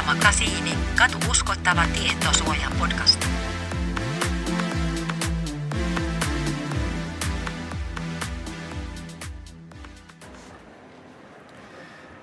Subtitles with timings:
[0.00, 0.70] Tietosuoja Makasiini.
[0.98, 3.26] Katu uskottava tietosuoja podcast.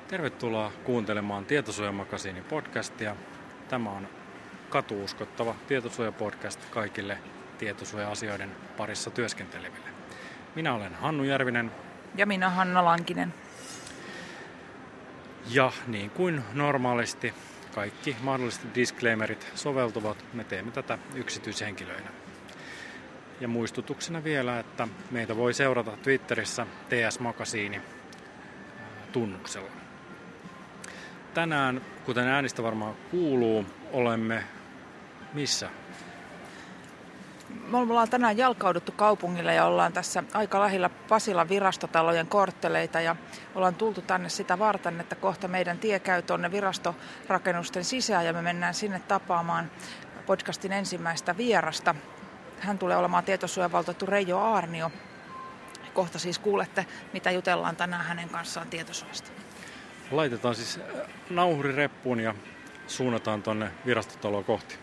[0.08, 3.16] Tervetuloa kuuntelemaan Tietosuojamakasiinin podcastia.
[3.70, 4.08] Tämä on
[4.70, 7.18] katuuskottava tietosuojapodcast kaikille
[7.58, 9.90] tietosuoja-asioiden parissa työskenteleville.
[10.56, 11.72] Minä olen Hannu Järvinen
[12.16, 13.34] Ja minä Hanna Lankinen.
[15.50, 17.34] ja niin kuin normaalisti
[17.78, 22.10] kaikki mahdolliset disclaimerit soveltuvat, me teemme tätä yksityishenkilöinä.
[23.42, 27.84] Ja muistutuksena vielä, että meitä voi seurata Twitterissä TS Makasiini ää,
[29.12, 29.72] tunnuksella.
[31.34, 34.44] Tänään, kuten äänistä varmaan kuuluu, olemme
[35.34, 35.70] missä?
[37.50, 43.16] Me ollaan tänään jalkauduttu kaupungille ja ollaan tässä aika lähellä Pasilan virastotalojen kortteleita ja
[43.56, 48.42] ollaan tultu tänne sitä varten, että kohta meidän tie käy tuonne virastorakennusten sisään ja me
[48.42, 49.72] mennään sinne tapaamaan
[50.26, 51.96] podcastin ensimmäistä vierasta.
[52.60, 54.92] Hän tulee olemaan tietosuojavaltuutettu Reijo Aarnio.
[55.94, 59.32] Kohta siis kuulette, mitä jutellaan tänään hänen kanssaan tietosuojasta.
[60.12, 62.36] Laitetaan siis ää, nauhuri reppuun ja
[62.88, 64.78] suunnataan tuonne virastotaloa kohti.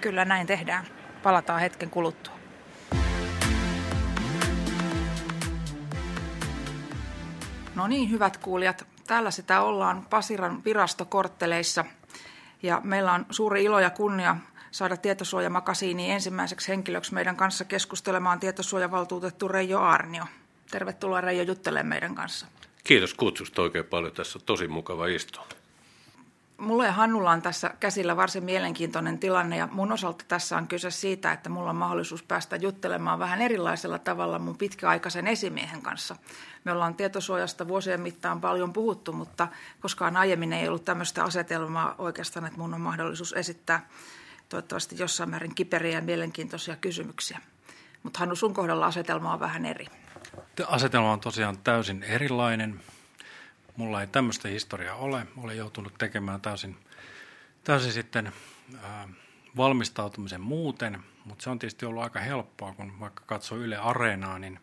[0.00, 0.99] Kyllä näin tehdään.
[1.22, 2.40] Palataan hetken kuluttua.
[7.74, 8.86] No niin, hyvät kuulijat.
[9.06, 11.84] Täällä sitä ollaan Pasiran virastokortteleissa.
[12.62, 14.36] Ja meillä on suuri ilo ja kunnia
[14.70, 20.24] saada tietosuojamakasiini ensimmäiseksi henkilöksi meidän kanssa keskustelemaan tietosuojavaltuutettu Reijo Aarnio.
[20.70, 22.46] Tervetuloa Reijo juttelemaan meidän kanssa.
[22.84, 24.12] Kiitos kutsusta oikein paljon.
[24.12, 25.46] Tässä on tosi mukava istua.
[26.60, 30.90] Mulla ja Hannulla on tässä käsillä varsin mielenkiintoinen tilanne ja mun osalta tässä on kyse
[30.90, 36.16] siitä, että mulla on mahdollisuus päästä juttelemaan vähän erilaisella tavalla mun pitkäaikaisen esimiehen kanssa.
[36.64, 39.48] Me ollaan tietosuojasta vuosien mittaan paljon puhuttu, mutta
[39.80, 43.88] koskaan aiemmin ei ollut tämmöistä asetelmaa oikeastaan, että mun on mahdollisuus esittää
[44.48, 47.38] toivottavasti jossain määrin kiperiä ja mielenkiintoisia kysymyksiä.
[48.02, 49.86] Mutta Hannu, sun kohdalla asetelma on vähän eri.
[50.66, 52.80] Asetelma on tosiaan täysin erilainen.
[53.80, 55.26] Mulla ei tämmöistä historiaa ole.
[55.36, 56.76] Olen joutunut tekemään täysin,
[57.64, 58.32] täysin sitten
[58.82, 59.08] ää,
[59.56, 64.60] valmistautumisen muuten, mutta se on tietysti ollut aika helppoa, kun vaikka katsoo Yle Areenaa, niin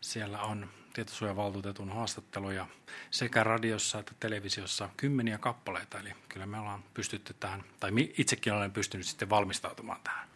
[0.00, 2.66] siellä on tietosuojavaltuutetun haastatteluja
[3.10, 5.98] sekä radiossa että televisiossa kymmeniä kappaleita.
[5.98, 10.28] Eli kyllä me ollaan pystytty tähän, tai itsekin olen pystynyt sitten valmistautumaan tähän.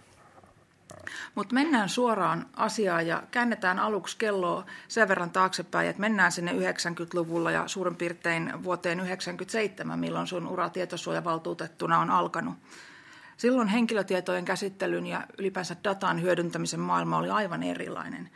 [1.34, 7.50] Mutta mennään suoraan asiaan ja käännetään aluksi kelloa sen verran taaksepäin, että mennään sinne 90-luvulla
[7.50, 12.54] ja suurin piirtein vuoteen 97, milloin sun ura tietosuojavaltuutettuna on alkanut.
[13.36, 18.30] Silloin henkilötietojen käsittelyn ja ylipäänsä datan hyödyntämisen maailma oli aivan erilainen.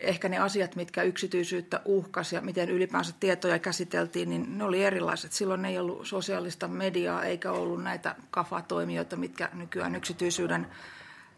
[0.00, 5.32] Ehkä ne asiat, mitkä yksityisyyttä uhkas ja miten ylipäänsä tietoja käsiteltiin, niin ne oli erilaiset.
[5.32, 10.66] Silloin ei ollut sosiaalista mediaa eikä ollut näitä kafatoimijoita, mitkä nykyään yksityisyyden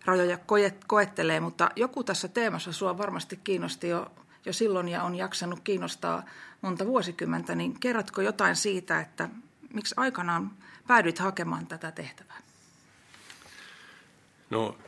[0.09, 4.11] rajoja koet- koettelee, mutta joku tässä teemassa sua varmasti kiinnosti jo,
[4.45, 6.23] jo silloin ja on jaksanut kiinnostaa
[6.61, 9.29] monta vuosikymmentä, niin kerrotko jotain siitä, että
[9.75, 10.51] miksi aikanaan
[10.87, 12.39] päädyit hakemaan tätä tehtävää?
[14.51, 14.79] No,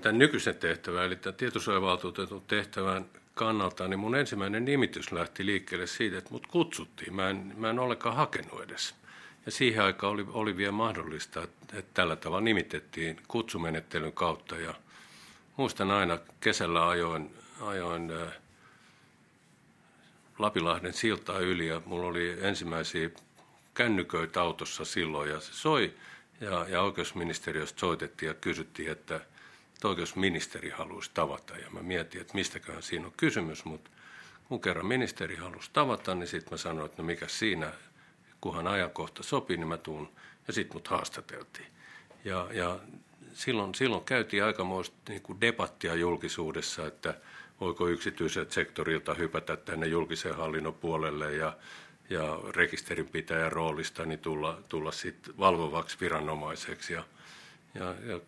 [0.00, 3.04] tämän nykyisen tehtävän, eli tämän tietosuojavaltuutetun tehtävän
[3.34, 7.14] kannalta, niin mun ensimmäinen nimitys lähti liikkeelle siitä, että mut kutsuttiin.
[7.14, 8.94] Mä en, mä en ollenkaan hakenut edes.
[9.46, 14.56] Ja siihen aikaan oli, oli vielä mahdollista, että, että tällä tavalla nimitettiin kutsumenettelyn kautta.
[14.56, 14.74] Ja
[15.56, 18.32] muistan aina kesällä ajoin, ajoin äh,
[20.38, 23.10] Lapilahden siltaa yli ja mulla oli ensimmäisiä
[23.74, 25.94] kännyköitä autossa silloin ja se soi
[26.40, 29.16] ja, ja oikeusministeriöstä soitettiin ja kysyttiin, että,
[29.74, 33.90] että oikeusministeri haluaisi tavata ja mä mietin, että mistäköhän siinä on kysymys, mutta
[34.48, 37.72] kun kerran ministeri halusi tavata, niin sitten mä sanoin, että no mikä siinä,
[38.46, 40.08] kunhan ajankohta sopii, niin mä tuun
[40.46, 41.66] ja sitten mut haastateltiin.
[42.24, 42.78] Ja, ja
[43.34, 47.14] silloin, silloin käytiin aikamoista niin kuin debattia julkisuudessa, että
[47.60, 51.56] voiko yksityiseltä sektorilta hypätä tänne julkisen hallinnon puolelle ja,
[52.10, 56.92] ja rekisterinpitäjän roolista niin tulla, tulla sit valvovaksi viranomaiseksi.
[56.92, 57.04] Ja,
[57.74, 58.20] ja, ja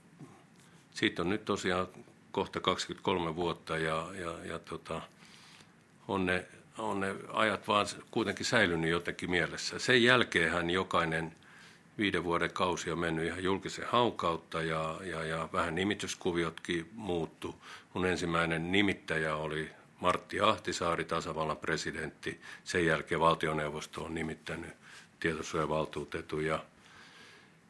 [0.90, 1.86] siitä on nyt tosiaan
[2.32, 5.02] kohta 23 vuotta ja, ja, ja tota,
[6.08, 6.46] on, ne,
[6.78, 9.78] on ne ajat vaan kuitenkin säilynyt jotenkin mielessä.
[9.78, 11.32] Sen jälkeenhän jokainen
[11.98, 17.54] viiden vuoden kausi on mennyt ihan julkisen haun kautta ja, ja, ja vähän nimityskuviotkin muuttu.
[17.94, 19.70] Mun ensimmäinen nimittäjä oli
[20.00, 22.40] Martti Ahtisaari, tasavallan presidentti.
[22.64, 24.70] Sen jälkeen valtioneuvosto on nimittänyt
[25.20, 26.64] tietosuojavaltuutetun ja,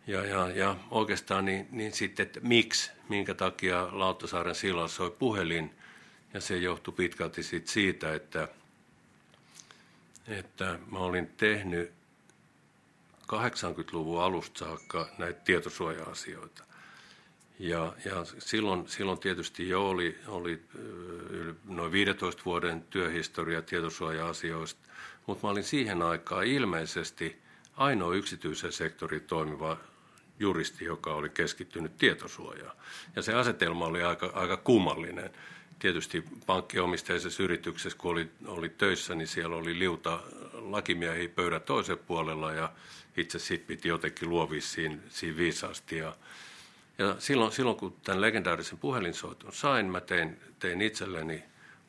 [0.07, 5.71] ja, ja, ja oikeastaan niin, niin sitten, että miksi, minkä takia Lauttasaaren silloin soi puhelin
[6.35, 8.49] ja se johtui pitkälti siitä että,
[10.29, 11.93] että mä olin tehnyt
[13.23, 16.65] 80-luvun alusta saakka näitä tietosuoja-asioita.
[17.59, 20.63] Ja, ja silloin, silloin tietysti jo oli, oli
[21.65, 24.81] noin 15 vuoden työhistoria tietosuoja-asioista,
[25.27, 27.39] mutta mä olin siihen aikaan ilmeisesti
[27.77, 29.77] ainoa yksityisen sektorin toimiva
[30.39, 32.77] juristi, joka oli keskittynyt tietosuojaan.
[33.17, 35.31] Ja se asetelma oli aika, aika kummallinen.
[35.79, 40.21] Tietysti pankkiomisteisessa yrityksessä, kun oli, oli töissä, niin siellä oli liuta
[40.53, 42.73] lakimiehiä pöydän toisen puolella ja
[43.17, 45.97] itse sitten piti jotenkin luovia siinä, siinä viisaasti.
[45.97, 46.17] Ja,
[46.99, 51.43] ja silloin, silloin, kun tämän legendaarisen puhelinsoiton sain, mä tein, tein itselleni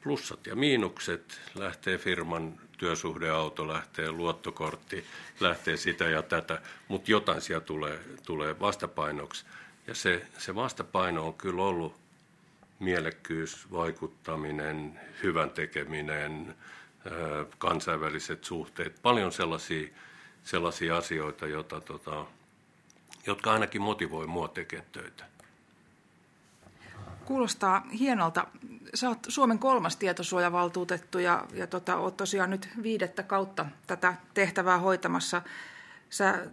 [0.03, 5.05] plussat ja miinukset, lähtee firman työsuhdeauto, lähtee luottokortti,
[5.39, 9.45] lähtee sitä ja tätä, mutta jotain siellä tulee, tulee vastapainoksi.
[9.87, 11.95] Ja se, se vastapaino on kyllä ollut
[12.79, 16.55] mielekkyys, vaikuttaminen, hyvän tekeminen,
[17.57, 19.89] kansainväliset suhteet, paljon sellaisia,
[20.43, 22.25] sellaisia asioita, joita, tota,
[23.27, 25.25] jotka ainakin motivoi mua tekemään töitä.
[27.25, 28.47] Kuulostaa hienolta.
[28.93, 34.77] Sä oot Suomen kolmas tietosuojavaltuutettu ja, ja tota, oot tosiaan nyt viidettä kautta tätä tehtävää
[34.77, 35.41] hoitamassa.
[36.09, 36.47] Sä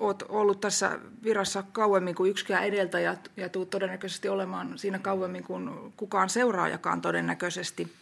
[0.00, 5.92] oot ollut tässä virassa kauemmin kuin yksikään edeltäjä ja tuut todennäköisesti olemaan siinä kauemmin kuin
[5.96, 7.92] kukaan seuraajakaan todennäköisesti.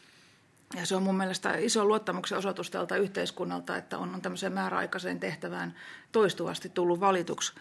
[0.76, 5.20] Ja se on mun mielestä iso luottamuksen osoitus tältä yhteiskunnalta, että on, on tämmöiseen määräaikaiseen
[5.20, 5.74] tehtävään
[6.12, 7.52] toistuvasti tullut valituksi.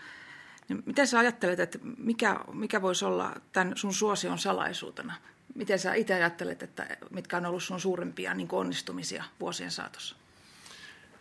[0.69, 5.13] Niin miten sä ajattelet, että mikä, mikä voisi olla tämän sun suosion salaisuutena?
[5.55, 10.15] Miten sä itse ajattelet, että mitkä on ollut sun suurimpia niin onnistumisia vuosien saatossa?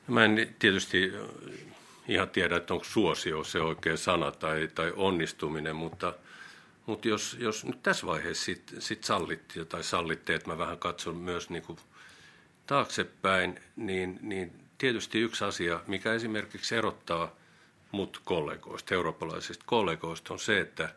[0.07, 1.13] Mä en tietysti
[2.09, 6.15] ihan tiedä, että onko suosio se oikea sana tai, tai onnistuminen, mutta,
[6.87, 11.17] mutta jos, jos nyt tässä vaiheessa sit, sit sallitte tai sallitte, että mä vähän katson
[11.17, 11.79] myös niin kuin
[12.67, 17.33] taaksepäin, niin, niin tietysti yksi asia, mikä esimerkiksi erottaa–
[17.93, 20.95] mut kollegoista, eurooppalaisista kollegoista, on se, että,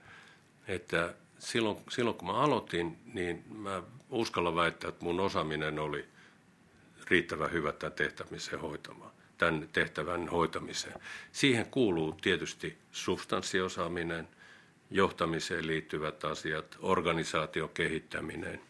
[0.67, 6.05] että silloin, silloin kun mä aloitin, niin mä uskallan väittää, että mun osaaminen oli
[7.07, 11.01] riittävän hyvä tämän tehtämisen hoitamaan, tämän tehtävän hoitamiseen.
[11.31, 14.27] Siihen kuuluu tietysti substanssiosaaminen,
[14.91, 18.61] johtamiseen liittyvät asiat, organisaation kehittäminen,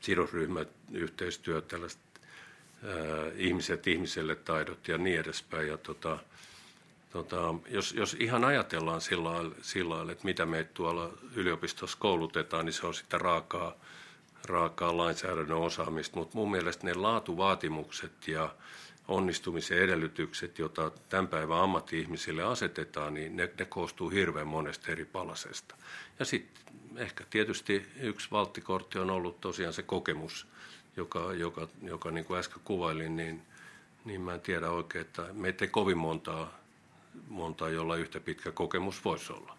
[0.00, 2.00] sidosryhmät, yhteistyö, tällaiset
[3.36, 5.68] ihmiset ihmiselle taidot ja niin edespäin.
[5.68, 6.18] Ja tota,
[7.10, 12.86] tota, jos, jos ihan ajatellaan sillä lailla, että mitä me tuolla yliopistossa koulutetaan, niin se
[12.86, 13.74] on sitä raakaa,
[14.44, 18.54] raakaa lainsäädännön osaamista, mutta mun mielestä ne laatuvaatimukset ja
[19.08, 25.74] onnistumisen edellytykset, joita tämän päivän ammatti-ihmisille asetetaan, niin ne, ne koostuu hirveän monesta eri palasesta.
[26.18, 30.46] Ja sitten ehkä tietysti yksi valttikortti on ollut tosiaan se kokemus–
[30.98, 33.42] joka, joka, joka niin kuin äsken kuvailin, niin,
[34.04, 36.58] niin mä en tiedä oikein, että meitä ei kovin montaa,
[37.28, 39.58] montaa, jolla yhtä pitkä kokemus voisi olla.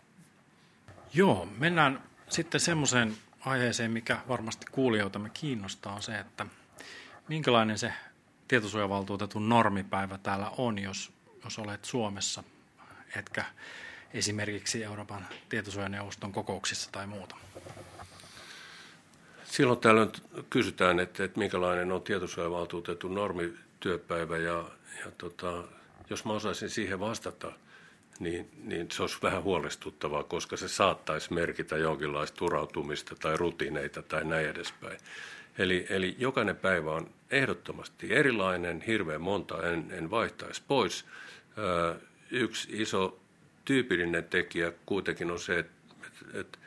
[1.14, 6.46] Joo, mennään sitten semmoiseen aiheeseen, mikä varmasti kuulijoitamme kiinnostaa, on se, että
[7.28, 7.94] minkälainen se
[8.48, 11.12] tietosuojavaltuutetun normipäivä täällä on, jos,
[11.44, 12.44] jos olet Suomessa,
[13.16, 13.46] etkä
[14.14, 17.36] esimerkiksi Euroopan tietosuojaneuvoston kokouksissa tai muuta.
[19.44, 20.12] Silloin tällöin
[20.50, 24.66] kysytään, että, että minkälainen on tietosuojavaltuutetun normityöpäivä ja,
[25.06, 25.64] ja tota,
[26.10, 27.52] jos mä osaisin siihen vastata,
[28.20, 34.26] niin, niin se olisi vähän huolestuttavaa, koska se saattaisi merkitä jonkinlaista turautumista tai rutiineita tai
[34.26, 35.00] näin edespäin.
[35.58, 41.06] Eli, eli jokainen päivä on ehdottomasti erilainen, hirveän monta en, en vaihtaisi pois.
[41.58, 41.96] Ö,
[42.32, 43.20] yksi iso
[43.66, 45.74] tyypillinen tekijä kuitenkin on se, että,
[46.34, 46.60] että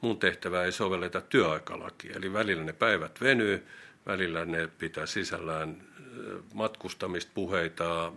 [0.00, 2.16] mun tehtävää ei sovelleta työaikalakia.
[2.16, 3.66] Eli välillä ne päivät venyy,
[4.06, 5.82] välillä ne pitää sisällään
[6.54, 8.12] matkustamista, puheita,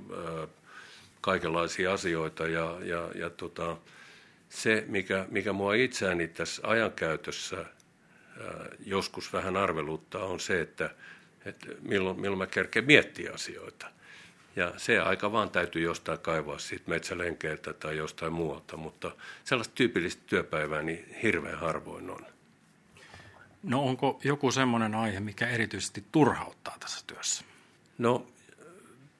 [1.24, 2.48] kaikenlaisia asioita.
[2.48, 3.78] Ja, ja, ja tota,
[4.50, 7.66] se, mikä, mikä mua itseäni tässä ajankäytössä
[8.86, 10.90] joskus vähän arveluttaa, on se, että,
[11.46, 13.88] että milloin, milloin mä kerkeen miettiä asioita.
[14.56, 19.12] Ja se aika vaan täytyy jostain kaivaa siitä metsälenkeiltä tai jostain muualta, mutta
[19.44, 22.26] sellaista tyypillistä työpäivää niin hirveän harvoin on.
[23.64, 27.44] No onko joku semmoinen aihe, mikä erityisesti turhauttaa tässä työssä?
[27.98, 28.28] No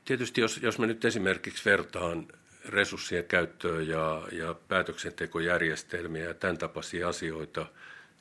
[0.06, 2.28] tietysti jos, jos mä nyt esimerkiksi vertaan
[2.66, 7.66] resurssien käyttöä ja, ja päätöksentekojärjestelmiä ja tämän tapaisia asioita,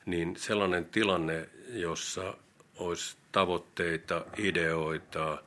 [0.05, 2.37] niin sellainen tilanne, jossa
[2.77, 5.37] olisi tavoitteita, ideoita–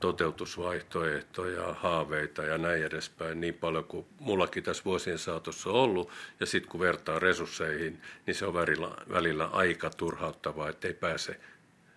[0.00, 6.10] toteutusvaihtoehtoja, haaveita ja näin edespäin niin paljon kuin mullakin tässä vuosien saatossa on ollut.
[6.40, 11.40] Ja sitten kun vertaa resursseihin, niin se on välillä, välillä aika turhauttavaa, ettei pääse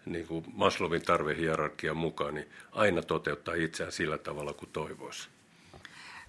[0.06, 5.30] niin kuin Maslovin tarvehierarkian mukaan, niin aina toteuttaa itseään sillä tavalla kuin toivoisi.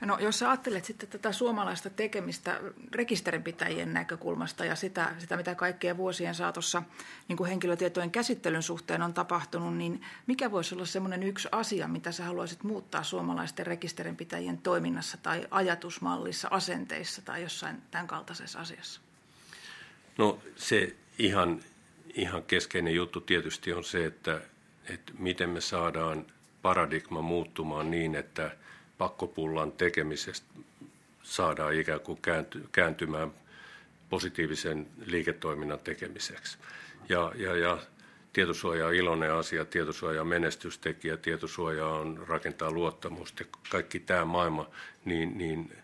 [0.06, 2.60] No jos sä ajattelet sitten tätä suomalaista tekemistä
[2.94, 6.82] rekisterinpitäjien näkökulmasta ja sitä, sitä mitä kaikkea vuosien saatossa
[7.28, 12.12] niin kuin henkilötietojen käsittelyn suhteen on tapahtunut, niin mikä voisi olla semmoinen yksi asia, mitä
[12.12, 19.00] sä haluaisit muuttaa suomalaisten rekisterinpitäjien toiminnassa tai ajatusmallissa, asenteissa tai jossain tämän kaltaisessa asiassa?
[20.18, 21.60] No se ihan,
[22.14, 24.40] ihan keskeinen juttu tietysti on se, että,
[24.88, 26.26] että miten me saadaan
[26.62, 28.50] paradigma muuttumaan niin, että–
[29.02, 30.46] pakkopullan tekemisestä
[31.22, 32.18] saadaan ikään kuin
[32.72, 33.32] kääntymään
[34.10, 36.58] positiivisen liiketoiminnan tekemiseksi.
[37.08, 37.78] Ja, ja, ja
[38.32, 44.70] tietosuoja on iloinen asia, tietosuoja on menestystekijä, tietosuoja on rakentaa luottamusta, kaikki tämä maailma,
[45.04, 45.76] niin, niin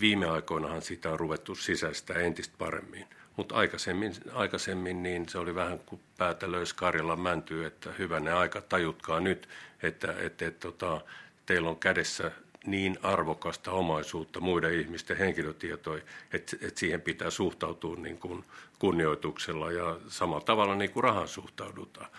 [0.00, 3.06] viime aikoinahan sitä on ruvettu sisäistä entistä paremmin.
[3.38, 8.60] Mutta aikaisemmin, aikaisemmin niin se oli vähän kuin päätä löysi Karjalan mäntyy, että hyvänä aika
[8.60, 9.48] tajutkaa nyt,
[9.82, 11.00] että, että, että tota,
[11.46, 12.30] teillä on kädessä
[12.66, 16.02] niin arvokasta omaisuutta, muiden ihmisten henkilötietoja,
[16.32, 18.44] että, että siihen pitää suhtautua niin kuin
[18.78, 22.10] kunnioituksella ja samalla tavalla niin kuin rahan suhtaudutaan.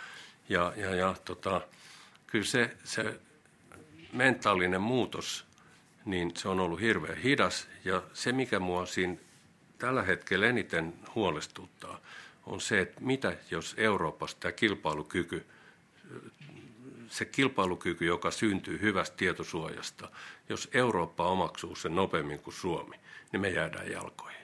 [0.50, 1.62] Ja, ja, ja tota,
[2.28, 3.20] kyllä se, se
[4.14, 5.46] mentaalinen muutos,
[6.06, 7.68] niin se on ollut hirveän hidas.
[7.86, 9.18] Ja se, mikä mua siinä
[9.80, 12.00] tällä hetkellä eniten huolestuttaa,
[12.46, 15.46] on se, että mitä jos Euroopassa tämä kilpailukyky
[17.10, 20.10] se kilpailukyky, joka syntyy hyvästä tietosuojasta,
[20.50, 22.96] jos Eurooppa omaksuu sen nopeammin kuin Suomi,
[23.32, 24.39] niin me jäädään jalkoihin.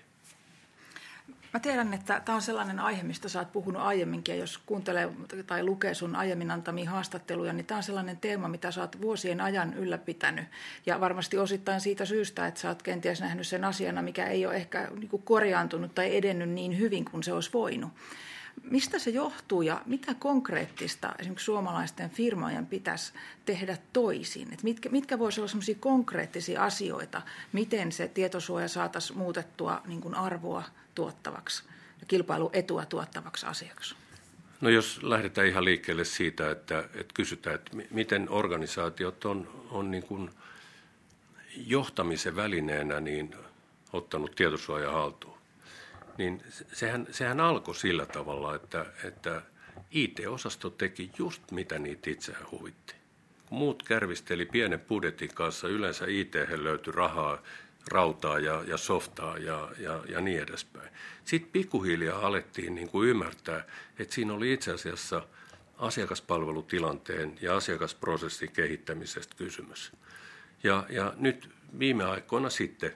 [1.55, 5.09] Mä tiedän, että tämä on sellainen aihe, mistä sä oot puhunut aiemminkin, ja jos kuuntelee
[5.47, 9.41] tai lukee sun aiemmin antamia haastatteluja, niin tämä on sellainen teema, mitä sä oot vuosien
[9.41, 10.45] ajan ylläpitänyt.
[10.85, 14.55] Ja varmasti osittain siitä syystä, että sä oot kenties nähnyt sen asiana, mikä ei ole
[14.55, 17.91] ehkä niinku korjaantunut tai edennyt niin hyvin kuin se olisi voinut.
[18.63, 23.13] Mistä se johtuu ja mitä konkreettista esimerkiksi suomalaisten firmojen pitäisi
[23.45, 24.53] tehdä toisin?
[24.53, 27.21] Et mitkä, mitkä voisivat olla sellaisia konkreettisia asioita,
[27.53, 30.63] miten se tietosuoja saataisiin muutettua niin kuin arvoa
[30.95, 31.63] tuottavaksi
[31.99, 33.95] ja kilpailuetua tuottavaksi asiaksi?
[34.61, 40.03] No jos lähdetään ihan liikkeelle siitä, että, että kysytään, että miten organisaatiot on, on niin
[40.03, 40.29] kuin
[41.55, 43.35] johtamisen välineenä niin
[43.93, 45.35] ottanut tietosuoja haltuun
[46.17, 49.41] niin sehän, sehän alkoi sillä tavalla, että, että
[49.91, 52.95] IT-osasto teki just mitä niitä itseään huvitti.
[53.49, 57.41] Muut kärvisteli pienen budjetin kanssa, yleensä IT löytyi rahaa,
[57.91, 60.89] rautaa ja, ja softaa ja, ja, ja niin edespäin.
[61.25, 63.65] Sitten pikkuhiljaa alettiin niin kuin ymmärtää,
[63.99, 65.27] että siinä oli itse asiassa
[65.77, 69.91] asiakaspalvelutilanteen ja asiakasprosessin kehittämisestä kysymys.
[70.63, 71.49] Ja, ja nyt
[71.79, 72.93] viime aikoina sitten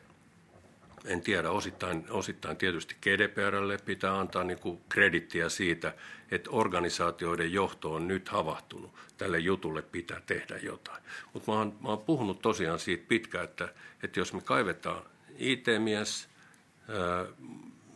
[1.06, 5.94] en tiedä, osittain, osittain tietysti GDPRlle pitää antaa niin kuin kredittiä siitä,
[6.32, 8.92] että organisaatioiden johto on nyt havahtunut.
[9.18, 11.04] Tälle jutulle pitää tehdä jotain.
[11.34, 13.70] Mutta mä, mä oon puhunut tosiaan siitä pitkään, että,
[14.04, 15.04] että jos me kaivetaan
[15.38, 16.30] IT-mies,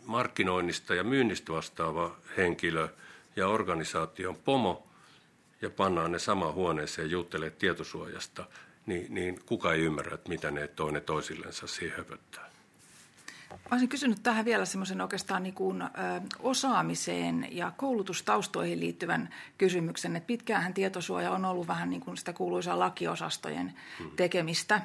[0.05, 2.87] markkinoinnista ja myynnistä vastaava henkilö
[3.35, 4.87] ja organisaation pomo
[5.61, 8.45] ja pannaan ne samaan huoneeseen juttelee tietosuojasta,
[8.85, 12.52] niin, niin kuka ei ymmärrä, että mitä ne toinen toisillensa siihen höpöttää.
[13.71, 15.87] Olisin kysynyt tähän vielä semmoisen oikeastaan niin kuin, ö,
[16.39, 22.79] osaamiseen ja koulutustaustoihin liittyvän kysymyksen, että pitkäänhän tietosuoja on ollut vähän niin kuin sitä kuuluisaa
[22.79, 24.11] lakiosastojen hmm.
[24.15, 24.81] tekemistä.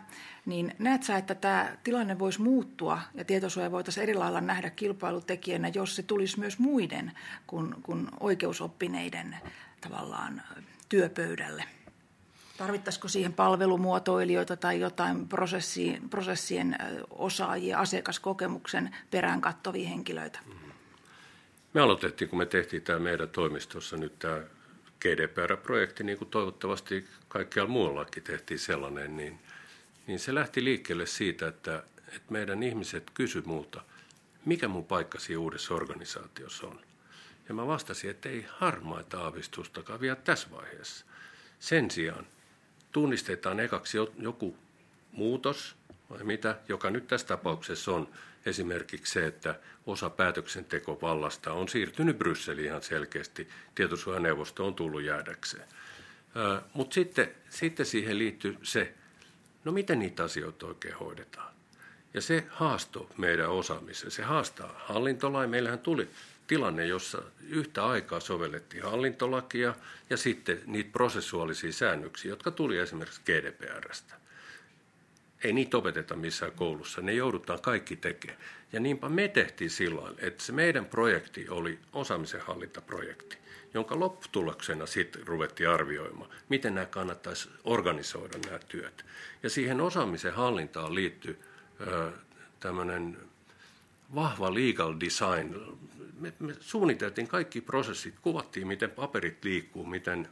[0.46, 5.68] Niin näet sä, että tämä tilanne voisi muuttua ja tietosuoja voitaisiin eri lailla nähdä kilpailutekijänä,
[5.68, 7.12] jos se tulisi myös muiden
[7.46, 9.36] kuin, kuin oikeusoppineiden
[9.80, 10.42] tavallaan
[10.88, 11.64] työpöydälle?
[12.58, 16.76] Tarvittaisiko siihen palvelumuotoilijoita tai jotain prosessien, prosessien
[17.10, 20.38] osaajia, asiakaskokemuksen perään kattovia henkilöitä?
[21.74, 24.40] Me aloitettiin, kun me tehtiin tämä meidän toimistossa nyt tämä
[25.00, 29.38] GDPR-projekti, niin kuin toivottavasti kaikkialla muuallakin tehtiin sellainen, niin,
[30.06, 33.80] niin se lähti liikkeelle siitä, että, että meidän ihmiset kysy multa,
[34.44, 36.80] mikä mun paikka siinä uudessa organisaatiossa on.
[37.48, 41.04] Ja mä vastasin, että ei harmaita aavistustakaan vielä tässä vaiheessa.
[41.60, 42.26] Sen sijaan
[42.92, 44.56] tunnistetaan ekaksi joku
[45.12, 45.76] muutos,
[46.10, 48.08] vai mitä, joka nyt tässä tapauksessa on
[48.46, 49.54] esimerkiksi se, että
[49.86, 53.48] osa päätöksentekovallasta on siirtynyt Brysseliin ihan selkeästi.
[53.74, 55.68] Tietosuojaneuvosto on tullut jäädäkseen.
[56.72, 58.94] Mutta sitten, sitten siihen liittyy se,
[59.64, 61.54] no miten niitä asioita oikein hoidetaan.
[62.14, 64.10] Ja se haasto meidän osaamiseen.
[64.10, 65.50] Se haastaa hallintolain.
[65.50, 66.08] Meillähän tuli
[66.48, 69.74] tilanne, jossa yhtä aikaa sovellettiin hallintolakia
[70.10, 74.14] ja sitten niitä prosessuaalisia säännöksiä, jotka tuli esimerkiksi GDPRstä.
[75.44, 78.40] Ei niitä opeteta missään koulussa, ne joudutaan kaikki tekemään.
[78.72, 83.38] Ja niinpä me tehtiin silloin, että se meidän projekti oli osaamisen hallintaprojekti,
[83.74, 89.04] jonka lopputuloksena sitten ruvettiin arvioimaan, miten nämä kannattaisi organisoida nämä työt.
[89.42, 91.38] Ja siihen osaamisen hallintaan liittyy
[92.60, 93.18] tämmöinen
[94.14, 95.54] vahva legal design.
[96.18, 100.28] Me, me suunniteltiin kaikki prosessit, kuvattiin, miten paperit liikkuu, miten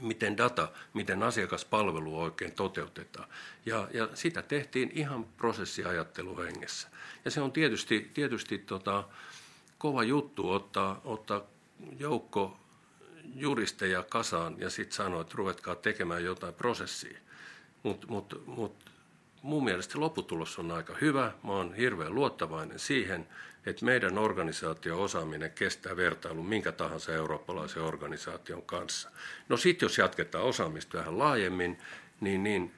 [0.00, 3.28] miten data, miten asiakaspalvelu oikein toteutetaan.
[3.66, 6.88] Ja, ja sitä tehtiin ihan prosessiajatteluhengessä.
[7.24, 9.04] Ja se on tietysti, tietysti tota,
[9.78, 11.42] kova juttu ottaa, ottaa
[11.98, 12.60] joukko
[13.34, 17.18] juristeja kasaan ja sitten sanoa, että ruvetkaa tekemään jotain prosessia.
[17.82, 18.90] Mutta mut, mut,
[19.42, 21.32] mun mielestä lopputulos on aika hyvä.
[21.44, 23.28] Mä oon hirveän luottavainen siihen,
[23.68, 29.10] että meidän organisaatio-osaaminen kestää vertailun minkä tahansa eurooppalaisen organisaation kanssa.
[29.48, 31.78] No sitten jos jatketaan osaamista vähän laajemmin,
[32.20, 32.72] niin, niin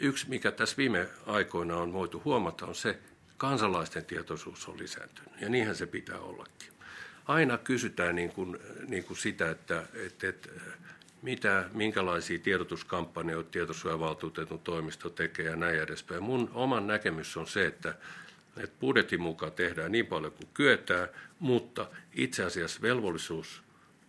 [0.00, 2.98] yksi mikä tässä viime aikoina on voitu huomata on se,
[3.36, 6.72] kansalaisten tietoisuus on lisääntynyt ja niinhän se pitää ollakin.
[7.26, 8.58] Aina kysytään niin kuin,
[8.88, 10.48] niin kuin sitä, että, että, että
[11.22, 16.22] mitä, minkälaisia tiedotuskampanjoita tietosuojavaltuutetun toimisto tekee ja näin edespäin.
[16.22, 17.94] Mun oman näkemys on se, että
[18.56, 23.62] että budjetin mukaan tehdään niin paljon kuin kyetään, mutta itse asiassa velvollisuus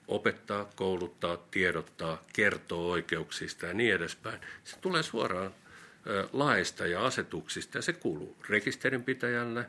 [0.07, 4.41] opettaa, kouluttaa, tiedottaa, kertoo oikeuksista ja niin edespäin.
[4.63, 5.51] Se tulee suoraan
[6.33, 9.65] laista ja asetuksista ja se kuuluu rekisterinpitäjälle,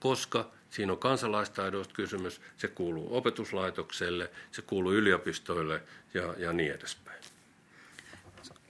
[0.00, 5.82] koska siinä on kansalaistaidoista kysymys, se kuuluu opetuslaitokselle, se kuuluu yliopistoille
[6.14, 7.22] ja, ja niin edespäin.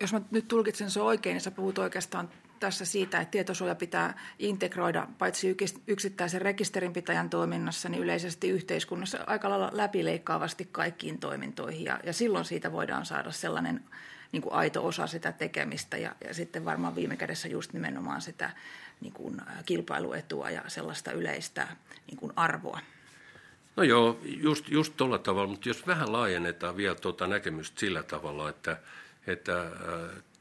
[0.01, 2.31] Jos mä nyt tulkitsen se oikein, niin sä puhut oikeastaan
[2.63, 9.71] tässä siitä, että tietosuoja pitää integroida paitsi yksittäisen rekisterinpitäjän toiminnassa, niin yleisesti yhteiskunnassa aika lailla
[9.73, 11.85] läpileikkaavasti kaikkiin toimintoihin.
[11.85, 13.85] Ja, ja silloin siitä voidaan saada sellainen
[14.33, 18.51] niin kuin aito osa sitä tekemistä ja, ja sitten varmaan viime kädessä just nimenomaan sitä
[19.01, 21.69] niin kuin kilpailuetua ja sellaista yleistä
[22.07, 22.81] niin kuin arvoa.
[23.77, 28.49] No joo, just, just tuolla tavalla, mutta jos vähän laajennetaan vielä tuota näkemystä sillä tavalla,
[28.49, 28.77] että,
[29.27, 29.71] että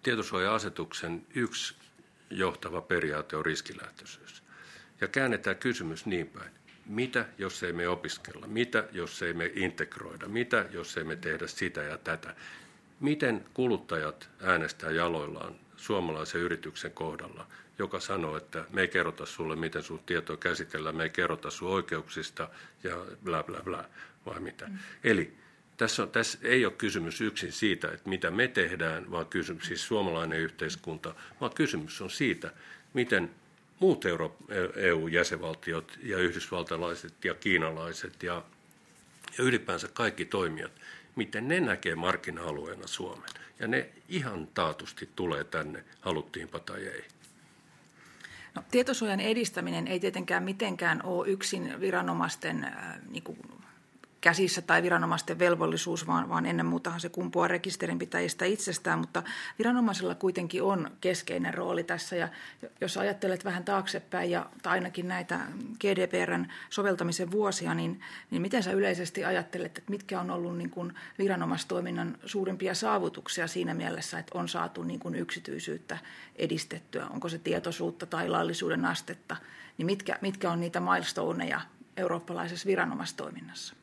[0.03, 1.80] tietosuoja-asetuksen yksi
[2.31, 4.43] johtava periaate on riskilähtöisyys.
[5.01, 6.51] Ja käännetään kysymys niin päin.
[6.85, 8.47] Mitä, jos ei me opiskella?
[8.47, 10.27] Mitä, jos ei me integroida?
[10.27, 12.35] Mitä, jos ei me tehdä sitä ja tätä?
[12.99, 17.47] Miten kuluttajat äänestää jaloillaan suomalaisen yrityksen kohdalla,
[17.79, 21.69] joka sanoo, että me ei kerrota sulle, miten sun tietoa käsitellään, me ei kerrota sun
[21.69, 22.49] oikeuksista
[22.83, 23.85] ja bla bla bla,
[24.25, 24.67] vai mitä.
[24.67, 24.77] Mm.
[25.03, 25.40] Eli
[25.81, 29.87] tässä, on, tässä ei ole kysymys yksin siitä, että mitä me tehdään, vaan kysymys, siis
[29.87, 32.51] suomalainen yhteiskunta, vaan kysymys on siitä,
[32.93, 33.29] miten
[33.79, 34.05] muut
[34.75, 38.43] EU-jäsenvaltiot ja yhdysvaltalaiset ja kiinalaiset ja,
[39.37, 40.71] ja ylipäänsä kaikki toimijat,
[41.15, 43.29] miten ne näkee markkina-alueena Suomen.
[43.59, 47.05] Ja ne ihan taatusti tulee tänne, haluttiinpa tai ei.
[48.55, 53.37] No, tietosuojan edistäminen ei tietenkään mitenkään ole yksin viranomaisten äh, niin kuin
[54.21, 59.23] käsissä tai viranomaisten velvollisuus, vaan, vaan ennen muutahan se kumpuaa rekisterinpitäjistä itsestään, mutta
[59.59, 62.15] viranomaisilla kuitenkin on keskeinen rooli tässä.
[62.15, 62.29] Ja
[62.81, 65.39] jos ajattelet vähän taaksepäin ja tai ainakin näitä
[65.79, 70.93] GDPRn soveltamisen vuosia, niin, niin miten sä yleisesti ajattelet, että mitkä on ollut niin kuin
[71.19, 75.97] viranomaistoiminnan suurimpia saavutuksia siinä mielessä, että on saatu niin kuin yksityisyyttä
[76.35, 79.35] edistettyä, onko se tietoisuutta tai laillisuuden astetta,
[79.77, 81.61] niin mitkä, mitkä on niitä milestoneja
[81.97, 83.80] eurooppalaisessa viranomaistoiminnassa?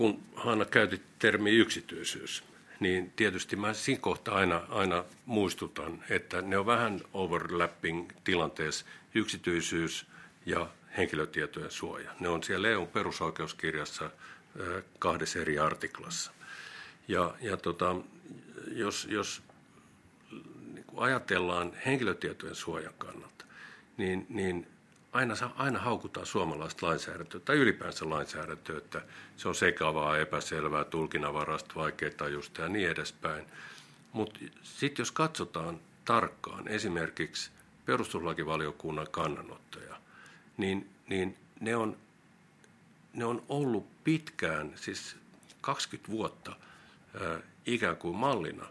[0.00, 2.44] Kun Hanna käytit termi yksityisyys,
[2.80, 10.06] niin tietysti mä siinä kohtaa aina, aina muistutan, että ne on vähän overlapping tilanteessa yksityisyys
[10.46, 12.10] ja henkilötietojen suoja.
[12.20, 14.10] Ne on siellä EUn perusoikeuskirjassa
[14.98, 16.32] kahdessa eri artiklassa.
[17.08, 17.96] Ja, ja tota,
[18.72, 19.42] jos, jos
[20.74, 23.44] niin ajatellaan henkilötietojen suojan kannalta,
[23.96, 24.66] niin, niin
[25.12, 29.02] aina, aina haukutaan suomalaista lainsäädäntöä tai ylipäänsä lainsäädäntöä, että
[29.36, 33.46] se on sekavaa, epäselvää, tulkinnanvarasta, vaikeatajusta ja niin edespäin.
[34.12, 37.50] Mutta sitten jos katsotaan tarkkaan esimerkiksi
[37.86, 39.96] perustuslakivaliokunnan kannanottoja,
[40.56, 41.96] niin, niin ne, on,
[43.12, 45.16] ne on ollut pitkään, siis
[45.60, 46.56] 20 vuotta
[47.66, 48.66] ikään kuin mallina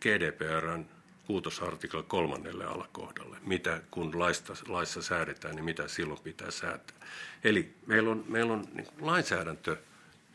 [0.00, 0.84] GDPRn
[1.30, 6.96] kuutosartikla kolmannelle alakohdalle, mitä kun laista, laissa säädetään, niin mitä silloin pitää säätää.
[7.44, 9.76] Eli meillä on, meillä on niin lainsäädäntö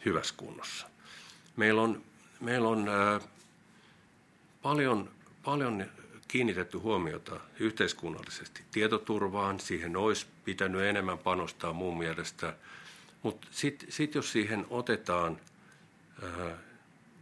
[0.06, 0.88] hyvässä kunnossa.
[1.56, 2.04] Meillä on,
[2.40, 3.20] meillä on ää,
[4.62, 5.10] paljon,
[5.44, 5.86] paljon
[6.28, 12.56] kiinnitetty huomiota yhteiskunnallisesti tietoturvaan, siihen olisi pitänyt enemmän panostaa mun mielestä,
[13.24, 15.40] mutta sitten sit jos siihen otetaan
[16.24, 16.58] ää,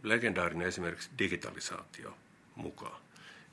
[0.02, 2.16] legendaarinen esimerkiksi digitalisaatio
[2.56, 3.04] mukaan,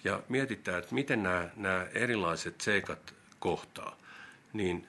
[0.03, 3.97] ja mietitään, että miten nämä, nämä erilaiset seikat kohtaa,
[4.53, 4.87] niin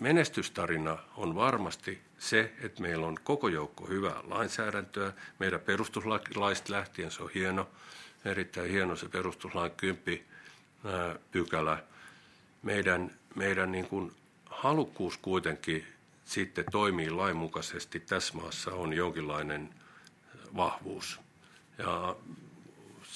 [0.00, 5.12] menestystarina on varmasti se, että meillä on koko joukko hyvää lainsäädäntöä.
[5.38, 7.68] Meidän perustuslaista lähtien se on hieno,
[8.24, 10.24] erittäin hieno se perustuslain kymppi
[11.30, 11.82] pykälä.
[12.62, 14.12] Meidän, meidän niin kuin
[14.46, 15.86] halukkuus kuitenkin
[16.24, 19.74] sitten toimii lainmukaisesti tässä maassa on jonkinlainen
[20.56, 21.20] vahvuus.
[21.78, 22.16] Ja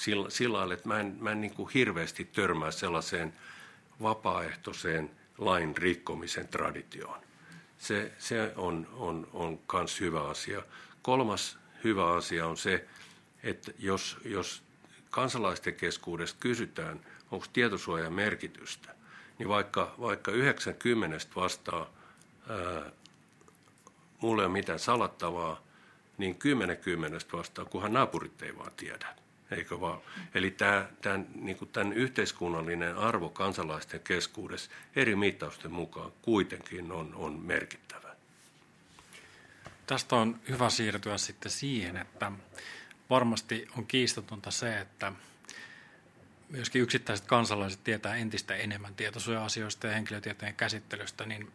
[0.03, 3.33] sillä, sillä lailla, että mä en, mä en niin kuin hirveästi törmää sellaiseen
[4.03, 7.21] vapaaehtoiseen lain rikkomisen traditioon.
[7.79, 10.63] Se, se on, on, on kans hyvä asia.
[11.03, 12.87] Kolmas hyvä asia on se,
[13.43, 14.63] että jos, jos
[15.11, 18.95] kansalaisten keskuudesta kysytään, onko tietosuojan merkitystä,
[19.39, 21.91] niin vaikka, vaikka 90 vastaa
[22.49, 22.93] ää,
[24.21, 25.63] mulle ei ole mitään salattavaa,
[26.19, 29.22] niin 10 kymmenestä vastaa, kunhan naapurit ei vaan tiedä.
[29.53, 30.01] Eikö vaan?
[30.35, 37.15] Eli tämä, tämän, niin kuin tämän yhteiskunnallinen arvo kansalaisten keskuudessa eri mittausten mukaan kuitenkin on,
[37.15, 38.17] on merkittävä.
[39.87, 42.33] Tästä on hyvä siirtyä sitten siihen, että
[43.11, 45.13] varmasti on kiistatonta se, että
[46.49, 51.53] myöskin yksittäiset kansalaiset tietää entistä enemmän tietosuoja-asioista ja henkilötietojen käsittelystä, niin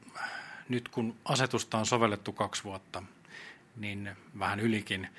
[0.69, 3.03] nyt kun asetusta on sovellettu kaksi vuotta,
[3.75, 5.09] niin vähän ylikin,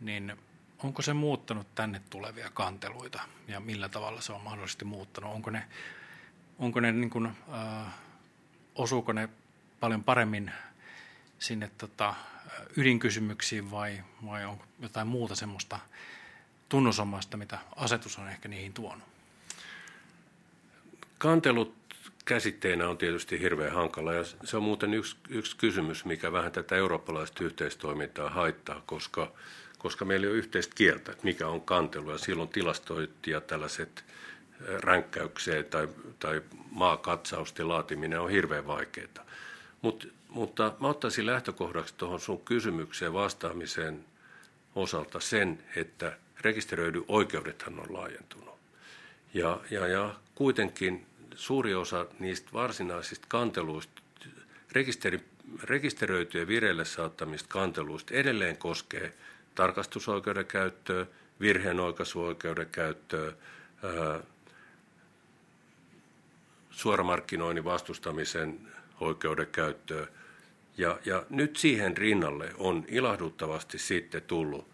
[0.00, 0.36] niin
[0.82, 5.34] onko se muuttanut tänne tulevia kanteluita ja millä tavalla se on mahdollisesti muuttanut?
[5.34, 5.64] Onko ne,
[6.58, 7.94] onko ne niin kuin, äh,
[8.74, 9.28] osuuko ne
[9.80, 10.52] paljon paremmin
[11.38, 12.14] sinne tota,
[12.76, 15.78] ydinkysymyksiin vai, vai onko jotain muuta semmoista
[16.68, 19.04] tunnusomaista, mitä asetus on ehkä niihin tuonut?
[21.18, 21.74] Kantelut
[22.24, 26.76] käsitteenä on tietysti hirveän hankala ja se on muuten yksi, yksi kysymys, mikä vähän tätä
[26.76, 29.32] eurooppalaista yhteistoimintaa haittaa, koska,
[29.78, 34.04] koska meillä ei ole yhteistä kieltä, että mikä on kantelu ja silloin tilastoit ja tällaiset
[34.60, 35.88] ränkkäykseen tai,
[36.18, 39.26] tai maakatsausten laatiminen on hirveän vaikeaa.
[39.82, 44.04] Mut, mutta mä ottaisin lähtökohdaksi tuohon sun kysymykseen vastaamiseen
[44.74, 48.58] osalta sen, että rekisteröidy oikeudethan on laajentunut.
[49.34, 54.02] Ja, ja, ja kuitenkin suuri osa niistä varsinaisista kanteluista,
[54.72, 55.20] rekisteri,
[55.62, 59.12] rekisteröityjen vireille saattamista kanteluista edelleen koskee
[59.58, 61.06] tarkastusoikeuden käyttöä,
[61.40, 63.32] virheenoikaisuoikeuden käyttöä,
[63.82, 64.20] ää,
[66.70, 68.60] suoramarkkinoinnin vastustamisen
[69.00, 70.06] oikeuden käyttöä.
[70.76, 74.66] Ja, ja nyt siihen rinnalle on ilahduttavasti sitten tullut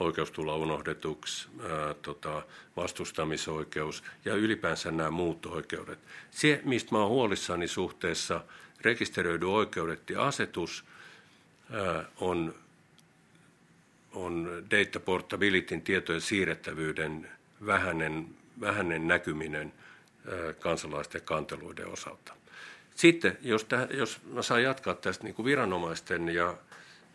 [0.00, 2.42] oikeus tulla unohdetuksi, ää, tota,
[2.76, 5.98] vastustamisoikeus ja ylipäänsä nämä muut oikeudet.
[6.30, 8.44] Se, mistä mä olen huolissani suhteessa
[8.80, 10.84] rekisteröidy oikeudet ja asetus,
[11.70, 12.54] ää, on,
[14.14, 17.28] on data portabilityn tietojen siirrettävyyden
[17.66, 18.26] vähäinen,
[18.60, 19.72] vähäinen näkyminen
[20.60, 22.34] kansalaisten kanteluiden osalta.
[22.94, 26.56] Sitten, jos, täh, jos mä saan jatkaa tästä niin kuin viranomaisten ja,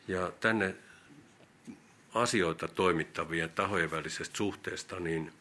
[0.07, 0.75] ja tänne
[2.13, 5.33] asioita toimittavien tahojen välisestä suhteesta, niin,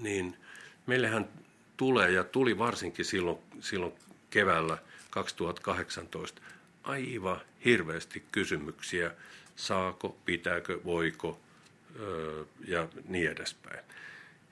[0.00, 0.36] niin
[0.86, 1.28] meillähän
[1.76, 3.92] tulee ja tuli varsinkin silloin, silloin
[4.30, 4.78] keväällä
[5.10, 6.42] 2018
[6.82, 9.10] aivan hirveästi kysymyksiä,
[9.56, 11.40] saako, pitääkö, voiko
[12.66, 13.84] ja niin edespäin.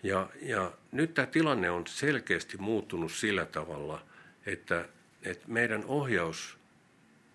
[0.02, 4.02] Ja, ja nyt tämä tilanne on selkeästi muuttunut sillä tavalla,
[4.46, 4.88] että,
[5.22, 6.56] että meidän ohjaus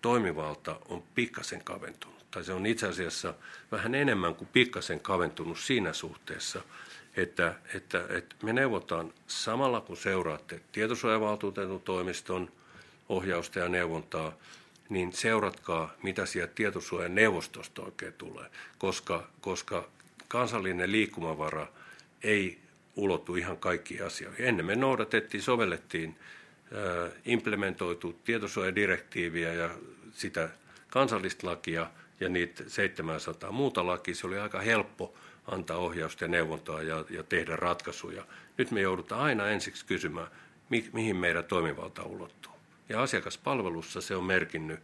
[0.02, 3.34] toimivalta on pikkasen kaventunut tai se on itse asiassa
[3.72, 6.62] vähän enemmän kuin pikkasen kaventunut siinä suhteessa,
[7.16, 12.52] että, että, että me neuvotaan samalla kun seuraatte tietosuojavaltuutetun toimiston
[13.08, 14.32] ohjausta ja neuvontaa,
[14.88, 18.46] niin seuratkaa, mitä sieltä tietosuojan neuvostosta oikein tulee,
[18.78, 19.88] koska, koska
[20.28, 21.66] kansallinen liikkumavara
[22.22, 22.58] ei
[22.96, 24.44] ulottu ihan kaikkiin asioihin.
[24.44, 26.16] Ennen me noudatettiin, sovellettiin,
[27.24, 29.70] implementoitu tietosuojadirektiiviä ja
[30.12, 30.48] sitä
[30.88, 35.14] kansallista lakia ja niitä 700 muuta lakia, se oli aika helppo
[35.46, 38.24] antaa ohjausta ja neuvontaa ja, ja tehdä ratkaisuja.
[38.58, 40.28] Nyt me joudutaan aina ensiksi kysymään,
[40.70, 42.52] mi, mihin meidän toimivalta ulottuu.
[42.88, 44.80] Ja asiakaspalvelussa se on merkinnyt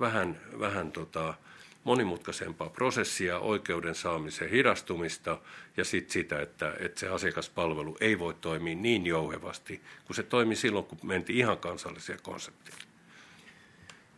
[0.00, 1.34] vähän, vähän tota,
[1.84, 5.38] monimutkaisempaa prosessia, oikeuden saamisen hidastumista
[5.76, 10.56] ja sit sitä, että, että se asiakaspalvelu ei voi toimia niin jouhevasti kuin se toimi
[10.56, 12.78] silloin, kun mentiin ihan kansalliseen konseptiin.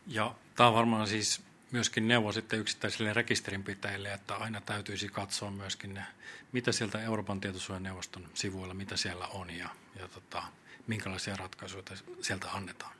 [0.07, 5.93] Ja tämä on varmaan siis myöskin neuvo sitten yksittäisille rekisterinpitäjille, että aina täytyisi katsoa myöskin
[5.93, 6.03] ne,
[6.51, 10.43] mitä sieltä Euroopan tietosuojaneuvoston sivuilla, mitä siellä on ja, ja tota,
[10.87, 11.83] minkälaisia ratkaisuja
[12.21, 12.95] sieltä annetaan.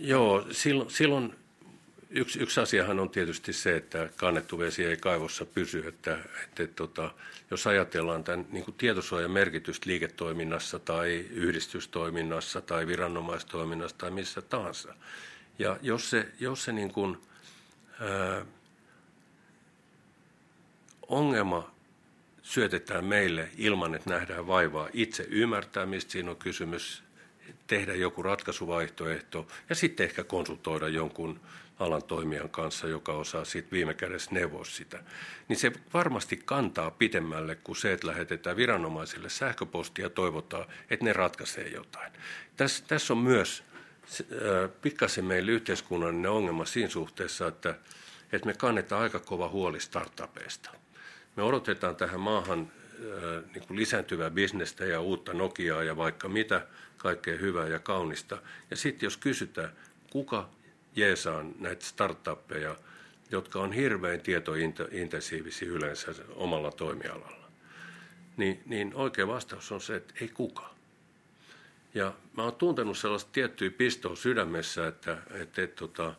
[0.00, 1.34] Joo, silloin, silloin
[2.10, 5.86] yksi, yksi asiahan on tietysti se, että kannettu vesi ei kaivossa pysy.
[5.88, 7.10] Että, että, tota,
[7.50, 14.94] jos ajatellaan tämän niin kuin tietosuojan merkitystä liiketoiminnassa tai yhdistystoiminnassa tai viranomaistoiminnassa tai missä tahansa.
[15.58, 17.18] Ja jos se, jos se niin kuin,
[18.00, 18.46] ää,
[21.08, 21.70] ongelma
[22.42, 27.02] syötetään meille ilman, että nähdään vaivaa itse ymmärtää, mistä siinä on kysymys,
[27.66, 31.40] tehdä joku ratkaisuvaihtoehto ja sitten ehkä konsultoida jonkun
[31.78, 35.02] alan toimijan kanssa, joka osaa sitten viime kädessä neuvoa sitä,
[35.48, 41.12] niin se varmasti kantaa pitemmälle kuin se, että lähetetään viranomaisille sähköpostia ja toivotaan, että ne
[41.12, 42.12] ratkaisee jotain.
[42.56, 43.64] Tässä, tässä on myös
[44.82, 47.74] pikkasen meillä yhteiskunnallinen ongelma siinä suhteessa, että,
[48.32, 50.70] että me kannetaan aika kova huoli startupeista.
[51.36, 52.72] Me odotetaan tähän maahan
[53.54, 58.38] niin kuin lisääntyvää bisnestä ja uutta Nokiaa ja vaikka mitä, kaikkea hyvää ja kaunista.
[58.70, 59.72] Ja sitten jos kysytään,
[60.10, 60.48] kuka
[60.96, 62.76] jeesaan näitä startuppeja,
[63.30, 67.50] jotka on hirveän tietointensiivisiä yleensä omalla toimialalla,
[68.36, 70.76] niin, niin oikea vastaus on se, että ei kukaan.
[71.94, 76.14] Ja mä oon tuntenut sellaista tiettyä pistoa sydämessä, että, että, että tota,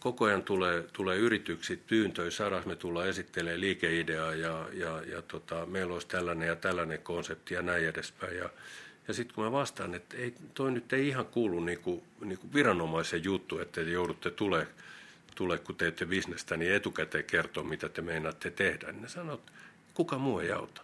[0.00, 5.66] koko ajan tulee, tulee yrityksiä pyyntöjä, saadaan me tulla esittelemään liikeideaa ja, ja, ja tota,
[5.66, 8.36] meillä olisi tällainen ja tällainen konsepti ja näin edespäin.
[8.36, 8.50] Ja,
[9.08, 13.24] ja sitten kun mä vastaan, että ei, toi nyt ei ihan kuulu niinku, niinku viranomaisen
[13.24, 14.66] juttu, että te joudutte tulee,
[15.34, 18.92] tule, kun teette bisnestä, niin etukäteen kertoa, mitä te meinaatte tehdä.
[18.92, 19.52] Niin ne sanoo, että
[19.94, 20.82] kuka muu ei auta.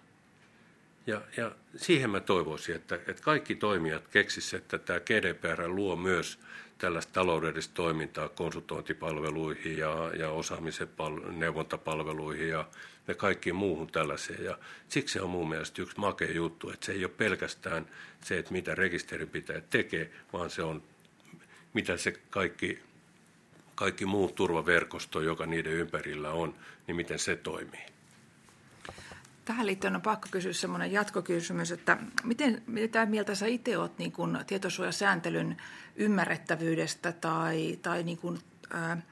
[1.07, 6.39] Ja, ja siihen mä toivoisin, että, että kaikki toimijat keksisivät, että tämä GDPR luo myös
[6.79, 12.69] tällaista taloudellista toimintaa konsultointipalveluihin ja, ja osaamisen pal- neuvontapalveluihin ja,
[13.09, 14.45] ja kaikkiin muuhun tällaiseen.
[14.45, 17.87] Ja siksi on mun mielestä yksi makea juttu, että se ei ole pelkästään
[18.25, 18.77] se, että mitä
[19.33, 20.83] pitää tekee, vaan se on
[21.75, 22.83] mitä se kaikki,
[23.75, 26.55] kaikki muu turvaverkosto, joka niiden ympärillä on,
[26.87, 27.87] niin miten se toimii.
[29.45, 34.13] Tähän liittyen on pakko kysyä semmoinen jatkokysymys, että miten, mitä mieltä sä itse olet niin
[34.13, 35.57] kuin tietosuojasääntelyn
[35.97, 38.39] ymmärrettävyydestä tai, tai niin, kuin,
[38.71, 39.03] ää,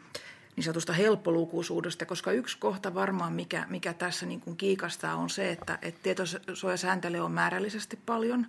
[0.56, 5.50] niin sanotusta helppolukuisuudesta, koska yksi kohta varmaan, mikä, mikä tässä niin kuin kiikastaa, on se,
[5.50, 8.46] että, että tietosuojasääntely on määrällisesti paljon.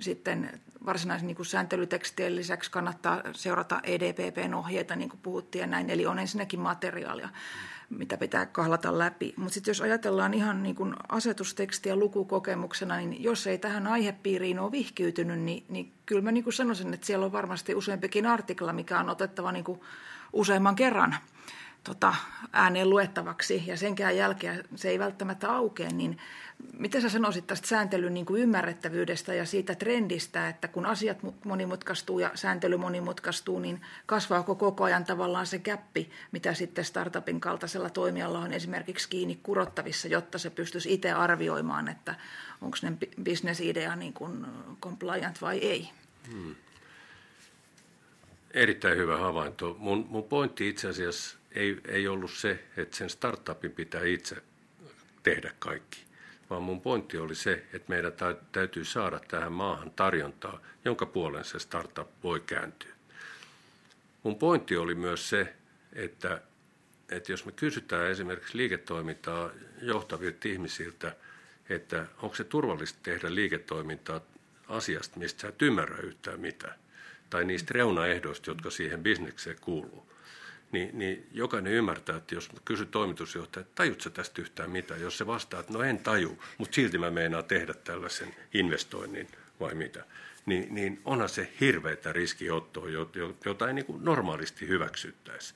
[0.00, 5.90] Sitten varsinaisen niin kuin sääntelytekstien lisäksi kannattaa seurata EDPPn ohjeita, niin kuin puhuttiin ja näin,
[5.90, 7.28] eli on ensinnäkin materiaalia
[7.90, 9.34] mitä pitää kahlata läpi.
[9.36, 14.72] Mutta sitten jos ajatellaan ihan niin kuin asetustekstiä lukukokemuksena, niin jos ei tähän aihepiiriin ole
[14.72, 19.10] vihkiytynyt, niin, niin kyllä mä niin sanoisin, että siellä on varmasti useampikin artikla, mikä on
[19.10, 19.64] otettava niin
[20.32, 21.16] useamman kerran
[21.84, 22.14] tota,
[22.52, 26.18] ääneen luettavaksi ja senkään jälkeen se ei välttämättä aukea, niin
[26.78, 32.18] Miten sä sanoisit tästä sääntelyn niin kuin ymmärrettävyydestä ja siitä trendistä, että kun asiat monimutkaistuu
[32.18, 38.38] ja sääntely monimutkaistuu, niin kasvaako koko ajan tavallaan se käppi, mitä sitten startupin kaltaisella toimijalla
[38.38, 42.14] on esimerkiksi kiinni kurottavissa, jotta se pystyisi itse arvioimaan, että
[42.60, 44.46] onko ne bisnesidea niin kuin
[44.80, 45.90] compliant vai ei?
[46.32, 46.54] Hmm.
[48.50, 49.76] Erittäin hyvä havainto.
[49.78, 54.36] Mun, mun pointti itse asiassa ei, ei ollut se, että sen startupin pitää itse
[55.22, 56.10] tehdä kaikki
[56.50, 58.12] vaan mun pointti oli se, että meidän
[58.52, 62.92] täytyy saada tähän maahan tarjontaa, jonka puolen se startup voi kääntyä.
[64.22, 65.54] Mun pointti oli myös se,
[65.92, 66.40] että,
[67.08, 69.50] että jos me kysytään esimerkiksi liiketoimintaa
[69.82, 71.16] johtavilta ihmisiltä,
[71.68, 74.20] että onko se turvallista tehdä liiketoimintaa
[74.68, 76.74] asiasta, mistä sä et ymmärrä yhtään mitään,
[77.30, 80.09] tai niistä reunaehdoista, jotka siihen bisnekseen kuuluu,
[80.72, 85.26] niin, niin jokainen ymmärtää, että jos kysyt toimitusjohtaja, että tajutko tästä yhtään mitään, jos se
[85.26, 89.28] vastaa, että no en taju, mutta silti mä meinaan tehdä tällaisen investoinnin
[89.60, 90.04] vai mitä,
[90.46, 92.88] niin, niin onhan se hirveätä riskiottoa,
[93.44, 95.54] jota ei niin kuin normaalisti hyväksyttäisi.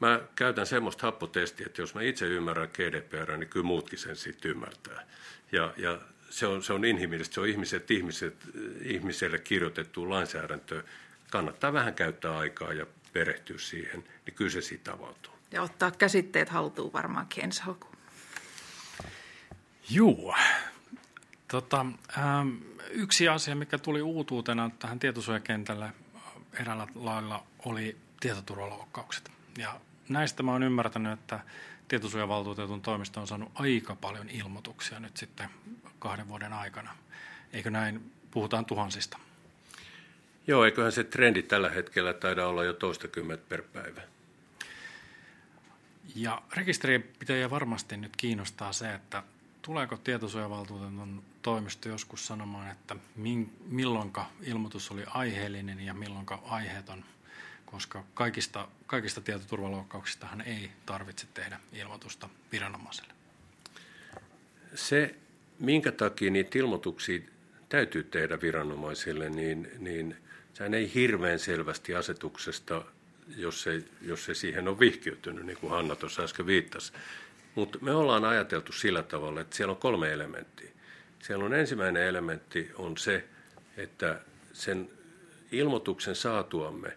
[0.00, 4.50] Mä käytän semmoista happotestiä, että jos mä itse ymmärrän GDPR, niin kyllä muutkin sen sitten
[4.50, 5.06] ymmärtää.
[5.52, 6.00] Ja, ja
[6.30, 8.34] se on, se on inhimillistä, se on ihmiset, ihmiset,
[8.82, 10.82] ihmiselle kirjoitettu lainsäädäntö.
[11.30, 12.86] Kannattaa vähän käyttää aikaa ja
[13.18, 15.32] perehtyä siihen, niin kyllä se siitä avautuu.
[15.52, 17.96] Ja ottaa käsitteet haltuun varmaankin ensi alkuun.
[19.90, 20.34] Juu.
[21.48, 21.86] Tota,
[22.18, 22.48] ähm,
[22.90, 25.92] yksi asia, mikä tuli uutuutena tähän tietosuojakentälle
[26.60, 29.30] eräällä lailla, oli tietoturvaloukkaukset.
[29.58, 31.40] Ja näistä mä oon ymmärtänyt, että
[31.88, 35.48] tietosuojavaltuutetun toimisto on saanut aika paljon ilmoituksia nyt sitten
[35.98, 36.96] kahden vuoden aikana.
[37.52, 38.12] Eikö näin?
[38.30, 39.18] Puhutaan tuhansista.
[40.46, 44.02] Joo, eiköhän se trendi tällä hetkellä taida olla jo toistakymmentä per päivä.
[46.14, 49.22] Ja rekisterinpitäjä varmasti nyt kiinnostaa se, että
[49.62, 52.96] tuleeko tietosuojavaltuutetun toimisto joskus sanomaan, että
[53.66, 57.04] milloinka ilmoitus oli aiheellinen ja milloinka aiheeton.
[57.66, 63.12] koska kaikista, kaikista tietoturvaloukkauksistahan ei tarvitse tehdä ilmoitusta viranomaiselle.
[64.74, 65.14] Se,
[65.58, 67.20] minkä takia niitä ilmoituksia
[67.68, 70.16] täytyy tehdä viranomaisille, niin, niin
[70.56, 72.84] sehän ei hirveän selvästi asetuksesta,
[73.36, 76.92] jos se, jos se siihen on vihkiytynyt, niin kuin Hanna tuossa äsken viittasi.
[77.54, 80.70] Mutta me ollaan ajateltu sillä tavalla, että siellä on kolme elementtiä.
[81.22, 83.24] Siellä on ensimmäinen elementti on se,
[83.76, 84.20] että
[84.52, 84.90] sen
[85.52, 86.96] ilmoituksen saatuamme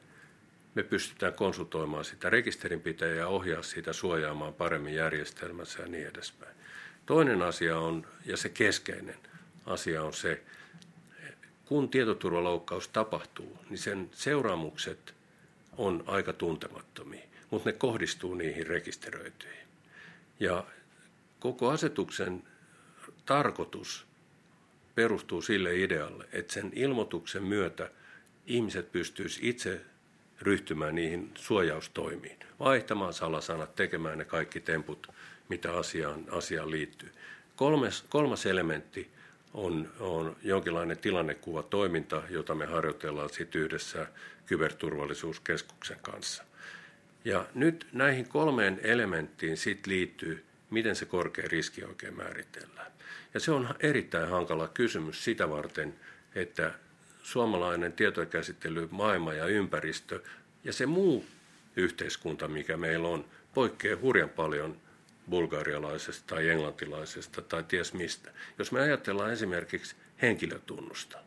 [0.76, 6.56] me pystytään konsultoimaan sitä rekisterinpitäjää ja ohjaa sitä suojaamaan paremmin järjestelmässä ja niin edespäin.
[7.06, 9.18] Toinen asia on, ja se keskeinen
[9.66, 10.44] asia on se,
[11.70, 15.14] kun tietoturvaloukkaus tapahtuu, niin sen seuraamukset
[15.78, 19.68] on aika tuntemattomia, mutta ne kohdistuu niihin rekisteröityihin.
[20.40, 20.64] Ja
[21.40, 22.44] koko asetuksen
[23.26, 24.06] tarkoitus
[24.96, 27.92] perustuu sille idealle, että sen ilmoituksen myötä
[28.48, 29.82] ihmiset pystyisivät itse
[30.42, 35.08] ryhtymään niihin suojaustoimiin, vaihtamaan salasanat, tekemään ne kaikki temput,
[35.50, 37.12] mitä asiaan, asiaan liittyy.
[37.56, 39.19] Kolmas, kolmas elementti
[39.54, 44.08] on, on jonkinlainen tilannekuva toiminta, jota me harjoitellaan sit yhdessä
[44.46, 46.44] kyberturvallisuuskeskuksen kanssa.
[47.26, 52.92] Ja nyt näihin kolmeen elementtiin sit liittyy, miten se korkea riski oikein määritellään.
[53.34, 55.96] Ja se on erittäin hankala kysymys sitä varten,
[56.36, 56.74] että
[57.24, 60.22] suomalainen tietokäsittely, maailma ja ympäristö
[60.64, 61.26] ja se muu
[61.76, 64.78] yhteiskunta, mikä meillä on, poikkeaa hurjan paljon
[65.30, 68.32] bulgarialaisesta tai englantilaisesta tai ties mistä.
[68.58, 71.18] Jos me ajatellaan esimerkiksi henkilötunnusta,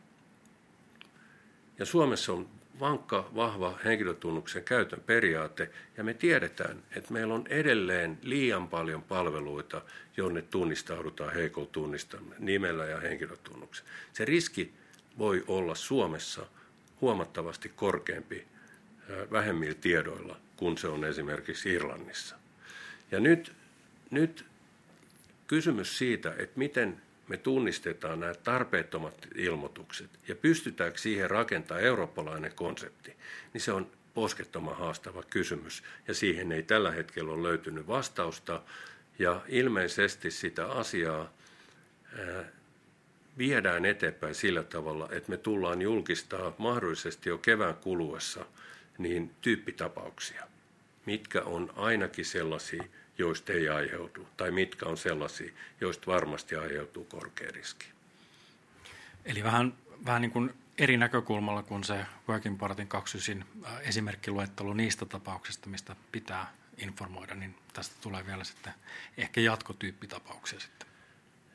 [1.79, 8.17] ja Suomessa on vankka, vahva henkilötunnuksen käytön periaate, ja me tiedetään, että meillä on edelleen
[8.21, 9.81] liian paljon palveluita,
[10.17, 13.85] jonne tunnistaudutaan heikolla tunnistaminen nimellä ja henkilötunnuksen.
[14.13, 14.73] Se riski
[15.17, 16.45] voi olla Suomessa
[17.01, 18.47] huomattavasti korkeampi
[19.31, 22.35] vähemmillä tiedoilla kuin se on esimerkiksi Irlannissa.
[23.11, 23.53] Ja nyt,
[24.13, 24.45] nyt
[25.47, 33.15] kysymys siitä, että miten me tunnistetaan nämä tarpeettomat ilmoitukset ja pystytäänkö siihen rakentaa eurooppalainen konsepti,
[33.53, 35.83] niin se on poskettoman haastava kysymys.
[36.07, 38.61] Ja siihen ei tällä hetkellä ole löytynyt vastausta.
[39.19, 41.33] Ja ilmeisesti sitä asiaa
[43.37, 48.45] viedään eteenpäin sillä tavalla, että me tullaan julkistaa mahdollisesti jo kevään kuluessa
[48.97, 50.47] niin tyyppitapauksia,
[51.05, 52.83] mitkä on ainakin sellaisia,
[53.17, 57.85] joista ei aiheudu, tai mitkä on sellaisia, joista varmasti aiheutuu korkea riski.
[59.25, 59.73] Eli vähän,
[60.05, 65.95] vähän niin kuin eri näkökulmalla kuin se Working Partin 29 äh, esimerkkiluettelo niistä tapauksista, mistä
[66.11, 68.73] pitää informoida, niin tästä tulee vielä sitten
[69.17, 70.87] ehkä jatkotyyppitapauksia sitten.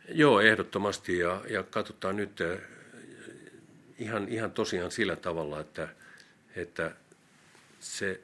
[0.09, 1.19] Joo, ehdottomasti.
[1.19, 2.61] Ja, ja katsotaan nyt eh,
[3.99, 5.89] ihan, ihan tosiaan sillä tavalla, että,
[6.57, 6.95] että
[7.81, 8.21] se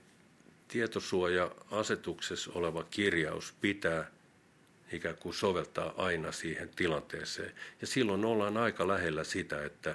[0.74, 4.10] tietosuoja-asetuksessa oleva kirjaus pitää
[4.92, 7.52] ikään kuin soveltaa aina siihen tilanteeseen.
[7.80, 9.94] Ja silloin ollaan aika lähellä sitä, että,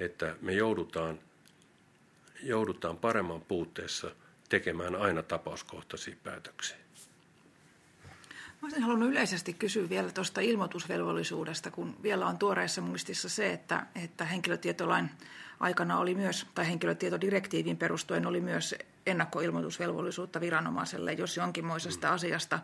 [0.00, 1.18] että me joudutaan,
[2.42, 4.10] joudutaan paremman puutteessa
[4.48, 6.76] tekemään aina tapauskohtaisia päätöksiä.
[8.62, 13.86] Mä olisin halunnut yleisesti kysyä vielä tuosta ilmoitusvelvollisuudesta, kun vielä on tuoreessa muistissa se, että,
[13.94, 15.10] että henkilötietolain
[15.60, 18.74] aikana oli myös, tai henkilötietodirektiivin perustuen oli myös
[19.06, 22.14] ennakkoilmoitusvelvollisuutta viranomaiselle, jos jonkinmoisesta mm.
[22.14, 22.58] asiasta,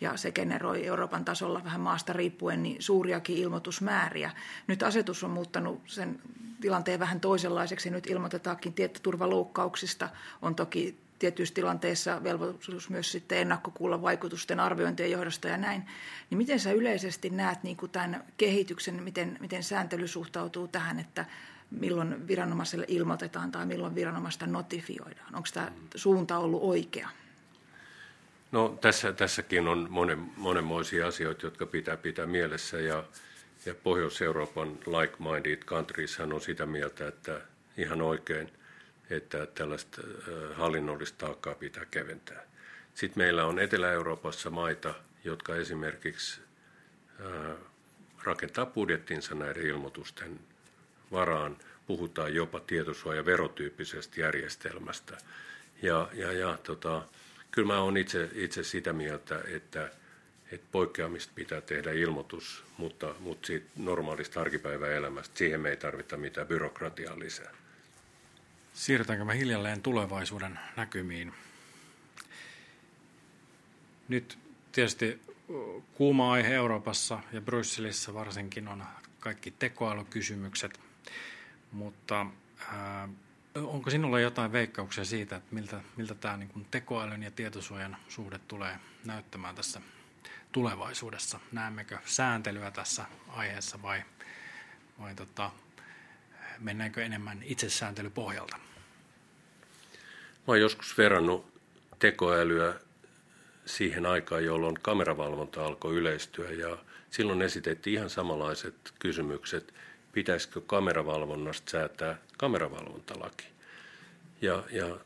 [0.00, 4.30] ja se generoi Euroopan tasolla vähän maasta riippuen niin suuriakin ilmoitusmääriä.
[4.66, 6.20] Nyt asetus on muuttanut sen
[6.60, 7.90] tilanteen vähän toisenlaiseksi.
[7.90, 10.08] Nyt ilmoitetaankin tietoturvaloukkauksista.
[10.42, 15.84] On toki tietyissä tilanteissa velvollisuus myös sitten ennakkokuulla vaikutusten arviointien johdosta ja näin.
[16.30, 21.24] Niin miten sä yleisesti näet niin kuin tämän kehityksen, miten, miten sääntely suhtautuu tähän, että
[21.70, 25.34] milloin viranomaiselle ilmoitetaan tai milloin viranomaista notifioidaan?
[25.34, 27.08] Onko tämä suunta ollut oikea?
[28.52, 33.04] No tässä, tässäkin on monen, monenmoisia asioita, jotka pitää pitää mielessä ja,
[33.66, 37.40] ja Pohjois-Euroopan like-minded countries on sitä mieltä, että
[37.76, 38.50] ihan oikein–
[39.10, 40.02] että tällaista
[40.54, 42.42] hallinnollista taakkaa pitää keventää.
[42.94, 46.40] Sitten meillä on Etelä-Euroopassa maita, jotka esimerkiksi
[48.24, 50.40] rakentaa budjettinsa näiden ilmoitusten
[51.12, 51.56] varaan.
[51.86, 55.16] Puhutaan jopa tietosuoja-verotyyppisestä järjestelmästä.
[55.82, 57.02] Ja, ja, ja tota,
[57.50, 59.90] kyllä mä olen itse, itse sitä mieltä, että,
[60.52, 66.46] että poikkeamista pitää tehdä ilmoitus, mutta, mutta siitä normaalista arkipäiväelämästä, siihen me ei tarvita mitään
[66.46, 67.54] byrokratiaa lisää.
[68.74, 71.32] Siirrytäänkö me hiljalleen tulevaisuuden näkymiin?
[74.08, 74.38] Nyt
[74.72, 75.20] tietysti
[75.94, 78.84] kuuma aihe Euroopassa ja Brysselissä varsinkin on
[79.20, 80.80] kaikki tekoälykysymykset,
[81.72, 82.26] mutta
[82.72, 83.08] ää,
[83.54, 88.78] Onko sinulla jotain veikkauksia siitä, että miltä, miltä tämä niin tekoälyn ja tietosuojan suhde tulee
[89.04, 89.80] näyttämään tässä
[90.52, 91.40] tulevaisuudessa?
[91.52, 94.02] Näemmekö sääntelyä tässä aiheessa vai,
[94.98, 95.50] vai tota,
[96.58, 98.56] mennäänkö enemmän itsesääntelypohjalta?
[98.56, 101.46] Mä olen joskus verrannut
[101.98, 102.74] tekoälyä
[103.66, 106.78] siihen aikaan, jolloin kameravalvonta alkoi yleistyä ja
[107.10, 109.74] silloin esitettiin ihan samanlaiset kysymykset,
[110.12, 113.46] pitäisikö kameravalvonnasta säätää kameravalvontalaki.
[114.40, 114.98] Ja, ja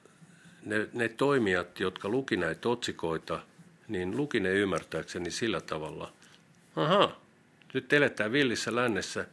[0.65, 3.41] ne, ne toimijat, jotka luki näitä otsikoita,
[3.89, 6.13] niin luki ne ymmärtääkseni sillä tavalla,
[6.77, 7.21] aha,
[7.75, 9.27] nyt eletään villissä lännessä,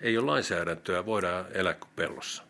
[0.00, 2.42] ei ole lainsäädäntöä, voidaan elää kuin pellossa.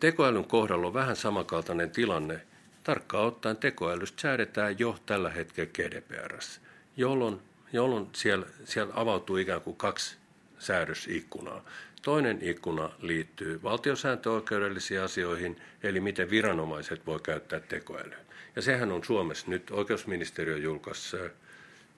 [0.00, 2.40] Tekoälyn kohdalla on vähän samankaltainen tilanne.
[2.84, 6.60] Tarkkaan ottaen tekoälystä säädetään jo tällä hetkellä GDPRssä,
[6.96, 7.40] jolloin,
[7.72, 10.16] jolloin siellä, siellä avautuu ikään kuin kaksi
[10.58, 11.64] säädösikkunaa.
[12.02, 18.18] Toinen ikkuna liittyy valtiosääntöoikeudellisiin asioihin, eli miten viranomaiset voi käyttää tekoälyä.
[18.56, 21.16] Ja sehän on Suomessa nyt oikeusministeriö julkaisi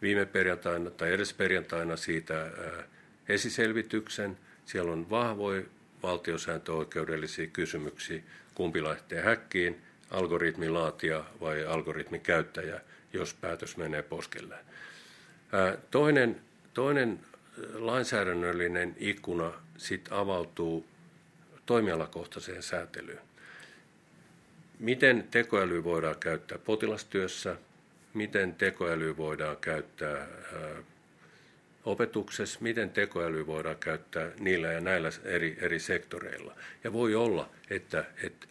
[0.03, 2.51] viime perjantaina tai edes perjantaina siitä
[3.33, 4.39] esiselvityksen.
[4.67, 5.63] Siellä on vahvoja
[6.03, 8.23] valtiosääntöoikeudellisia kysymyksiä,
[8.55, 12.81] kumpi lähtee häkkiin, algoritmin laatia vai algoritmin käyttäjä,
[13.13, 14.55] jos päätös menee poskelle.
[15.91, 16.41] Toinen,
[16.75, 17.21] toinen
[17.75, 20.87] lainsäädännöllinen ikkuna sit avautuu
[21.67, 23.21] toimialakohtaiseen säätelyyn.
[24.79, 27.57] Miten tekoäly voidaan käyttää potilastyössä,
[28.15, 30.27] miten tekoäly voidaan käyttää
[31.85, 36.55] opetuksessa, miten tekoäly voidaan käyttää niillä ja näillä eri, eri sektoreilla.
[36.85, 38.47] Ja voi olla, että, että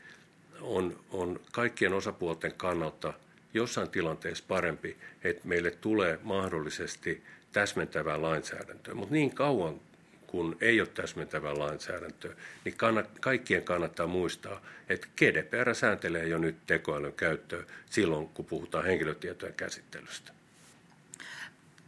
[0.61, 3.13] on, on kaikkien osapuolten kannalta
[3.53, 7.23] jossain tilanteessa parempi, että meille tulee mahdollisesti
[7.53, 8.93] täsmentävää lainsäädäntöä.
[8.93, 9.81] Mutta niin kauan
[10.27, 16.55] kun ei ole täsmentävää lainsäädäntöä, niin kannat, kaikkien kannattaa muistaa, että GDPR sääntelee jo nyt
[16.67, 20.31] tekoälyn käyttöä silloin, kun puhutaan henkilötietojen käsittelystä.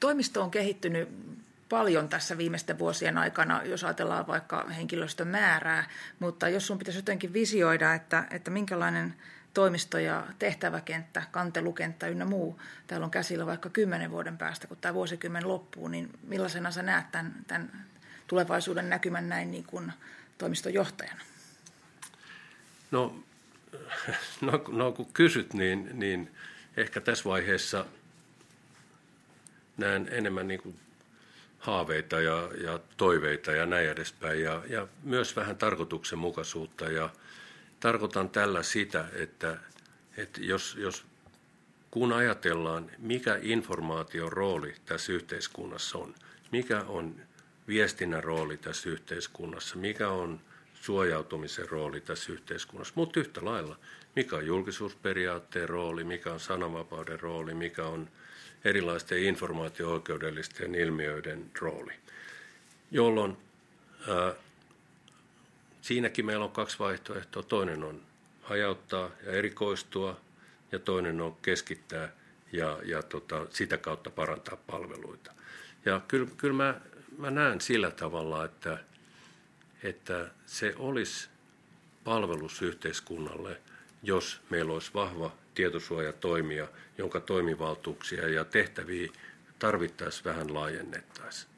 [0.04, 1.10] Toimisto on kehittynyt
[1.70, 5.90] paljon tässä viimeisten vuosien aikana, jos ajatellaan vaikka henkilöstön määrää,
[6.20, 9.16] mutta jos sun pitäisi jotenkin visioida, että, että minkälainen
[9.54, 14.94] toimisto ja tehtäväkenttä, kantelukenttä ynnä muu, täällä on käsillä vaikka kymmenen vuoden päästä, kun tämä
[14.94, 17.86] vuosikymmen loppuu, niin millaisena sä näet tämän, tämän
[18.28, 19.94] tulevaisuuden näkymän näin niin kuin
[20.38, 21.22] toimiston johtajana?
[22.92, 23.16] No,
[24.42, 26.32] no, no kun kysyt, niin, niin
[26.78, 27.86] ehkä tässä vaiheessa
[29.78, 30.80] näen enemmän niin kuin
[31.60, 34.42] haaveita ja, ja toiveita ja näin edespäin.
[34.42, 36.86] Ja, ja myös vähän tarkoituksenmukaisuutta.
[36.86, 37.10] Ja
[37.80, 39.58] tarkoitan tällä sitä, että,
[40.18, 41.06] että jos, jos
[41.92, 46.16] kun ajatellaan, mikä informaation rooli tässä yhteiskunnassa on,
[46.52, 47.16] mikä on
[47.68, 50.40] viestinnän rooli tässä yhteiskunnassa, mikä on
[50.74, 53.80] suojautumisen rooli tässä yhteiskunnassa, mutta yhtä lailla,
[54.16, 58.10] mikä on julkisuusperiaatteen rooli, mikä on sananvapauden rooli, mikä on
[58.66, 61.94] erilaisten informaatio-oikeudellisten ilmiöiden rooli,
[62.92, 63.38] jolloin
[64.08, 64.34] ää,
[65.82, 67.44] siinäkin meillä on kaksi vaihtoehtoa.
[67.44, 68.02] Toinen on
[68.42, 70.22] hajauttaa ja erikoistua
[70.72, 72.12] ja toinen on keskittää
[72.52, 75.34] ja, ja tota, sitä kautta parantaa palveluita.
[75.86, 76.82] Ja kyllä, kyllä mä,
[77.18, 78.78] mä näen sillä tavalla, että,
[79.84, 81.30] että se olisi
[82.04, 83.62] palvelus yhteiskunnalle,
[84.04, 89.12] jos meillä olisi vahva tietosuojatoimija, jonka toimivaltuuksia ja tehtäviä
[89.60, 91.53] tarvittaisiin vähän laajennettaisiin.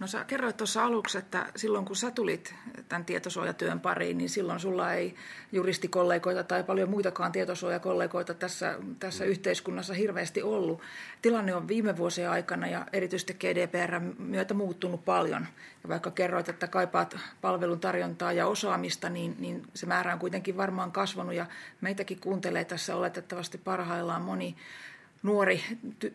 [0.00, 2.54] No sä kerroit tuossa aluksi, että silloin kun sä tulit
[2.88, 5.14] tämän tietosuojatyön pariin, niin silloin sulla ei
[5.52, 9.30] juristikollegoita tai paljon muitakaan tietosuojakollegoita tässä, tässä mm.
[9.30, 10.80] yhteiskunnassa hirveästi ollut.
[11.22, 15.46] Tilanne on viime vuosien aikana ja erityisesti GDPR myötä muuttunut paljon.
[15.82, 20.56] Ja vaikka kerroit, että kaipaat palvelun tarjontaa ja osaamista, niin, niin se määrä on kuitenkin
[20.56, 21.46] varmaan kasvanut ja
[21.80, 24.56] meitäkin kuuntelee tässä oletettavasti parhaillaan moni
[25.22, 25.62] nuori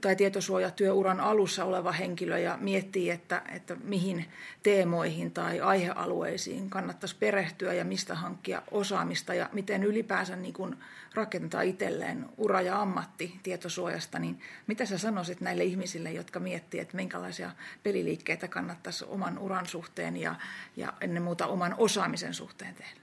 [0.01, 4.25] tai tietosuojatyöuran alussa oleva henkilö ja miettii, että, että mihin
[4.63, 10.75] teemoihin tai aihealueisiin kannattaisi perehtyä ja mistä hankkia osaamista ja miten ylipäänsä niin kuin
[11.13, 16.95] rakentaa itselleen ura ja ammatti tietosuojasta, niin mitä sä sanoisit näille ihmisille, jotka miettii, että
[16.95, 17.51] minkälaisia
[17.83, 20.35] peliliikkeitä kannattaisi oman uran suhteen ja,
[20.77, 23.01] ja ennen muuta oman osaamisen suhteen tehdä?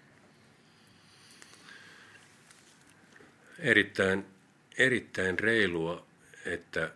[3.58, 4.31] Erittäin
[4.78, 6.06] erittäin reilua,
[6.46, 6.90] että,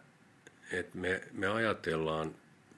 [0.72, 2.34] että me, me ajatellaan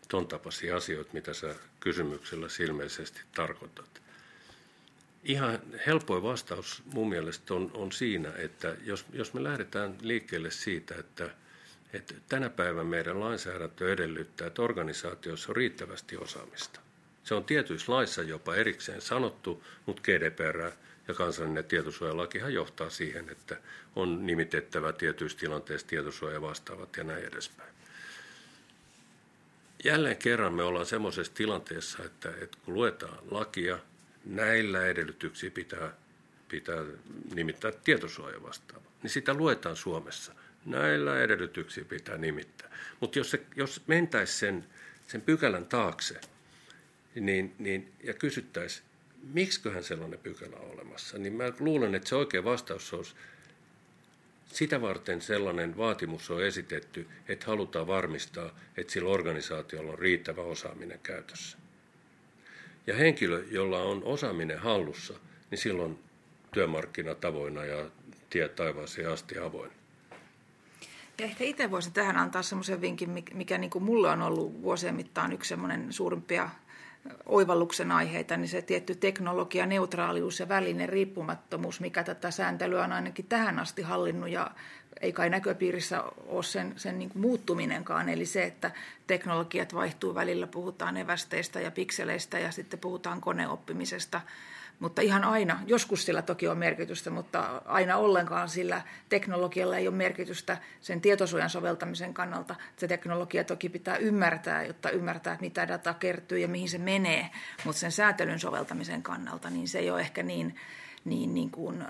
[0.09, 4.03] ton tapaisia asioita, mitä sä kysymyksellä ilmeisesti tarkoitat.
[5.25, 10.95] Ihan helpoin vastaus mun mielestä on, on siinä, että jos, jos me lähdetään liikkeelle siitä,
[10.99, 11.31] että,
[11.93, 16.81] että tänä päivänä meidän lainsäädäntö edellyttää, että organisaatiossa on riittävästi osaamista.
[17.25, 20.71] Se on tietyissä laissa jopa erikseen sanottu, mutta GDPR
[21.09, 23.57] ja kansallinen tietosuojalakihan johtaa siihen, että
[23.97, 27.71] on nimitettävä tietyissä tilanteissa tietosuoja vastaavat ja näin edespäin.
[29.85, 33.79] Jälleen kerran me ollaan semmoisessa tilanteessa, että, että kun luetaan lakia,
[34.25, 35.93] näillä edellytyksiä pitää,
[36.49, 36.85] pitää
[37.35, 40.33] nimittää tietosuoja vastaava, niin sitä luetaan Suomessa.
[40.67, 42.71] Näillä edellytyksiä pitää nimittää.
[43.01, 44.67] Mutta jos, jos mentäisiin sen,
[45.07, 46.21] sen pykälän taakse
[47.15, 48.88] niin, niin, ja kysyttäisiin,
[49.23, 53.15] miksiköhän sellainen pykälä on olemassa, niin mä luulen, että se oikea vastaus olisi,
[54.47, 61.01] sitä varten sellainen vaatimus on esitetty, että halutaan varmistaa, että sillä organisaatiolla on riittävä osaaminen
[61.03, 61.59] käytössä.
[62.87, 65.15] Ja henkilö, jolla on osaaminen hallussa,
[65.51, 65.99] niin silloin
[66.53, 67.91] työmarkkinat avoinna ja
[68.31, 69.71] tie taivaaseen asti avoin.
[71.19, 74.95] Ja ehkä itse voisin tähän antaa semmoisen vinkin, mikä niin kuin mulle on ollut vuosien
[74.95, 76.51] mittaan yksi semmoinen suurimpia
[77.27, 83.27] oivalluksen aiheita, niin se tietty teknologia, neutraalius ja välinen riippumattomuus, mikä tätä sääntelyä on ainakin
[83.27, 84.51] tähän asti hallinnut ja
[85.01, 88.09] ei kai näköpiirissä ole sen, sen niin kuin muuttuminenkaan.
[88.09, 88.71] Eli se, että
[89.07, 94.21] teknologiat vaihtuu välillä, puhutaan evästeistä ja pikseleistä ja sitten puhutaan koneoppimisesta–
[94.79, 99.97] mutta ihan aina, joskus sillä toki on merkitystä, mutta aina ollenkaan sillä teknologialla ei ole
[99.97, 102.55] merkitystä sen tietosuojan soveltamisen kannalta.
[102.77, 107.31] Se teknologia toki pitää ymmärtää, jotta ymmärtää, mitä data kertyy ja mihin se menee,
[107.65, 110.57] mutta sen säätelyn soveltamisen kannalta niin se ei ole ehkä niin,
[111.05, 111.85] niin, niin kuin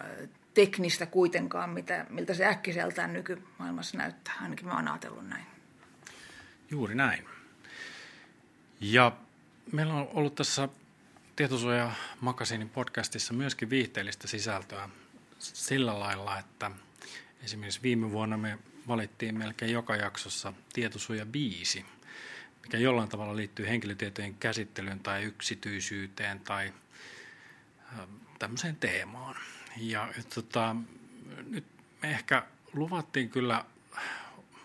[0.55, 4.35] teknistä kuitenkaan, mitä, miltä se äkkiseltään nykymaailmassa näyttää.
[4.43, 5.45] Ainakin mä oon ajatellut näin.
[6.71, 7.25] Juuri näin.
[8.81, 9.13] Ja
[9.73, 10.69] meillä on ollut tässä
[11.39, 14.89] Tietosuoja Makasiinin podcastissa myöskin viihteellistä sisältöä
[15.39, 16.71] sillä lailla, että
[17.43, 18.59] esimerkiksi viime vuonna me
[18.89, 21.85] valittiin melkein joka jaksossa tietosuoja biisi,
[22.63, 26.73] mikä jollain tavalla liittyy henkilötietojen käsittelyyn tai yksityisyyteen tai
[28.39, 29.37] tämmöiseen teemaan.
[29.77, 30.77] Ja tota,
[31.49, 31.65] nyt
[32.03, 33.65] me ehkä luvattiin kyllä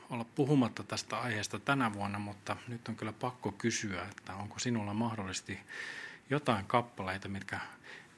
[0.10, 4.94] olla puhumatta tästä aiheesta tänä vuonna, mutta nyt on kyllä pakko kysyä, että onko sinulla
[4.94, 5.60] mahdollisesti
[6.34, 7.60] jotain kappaleita, mitkä,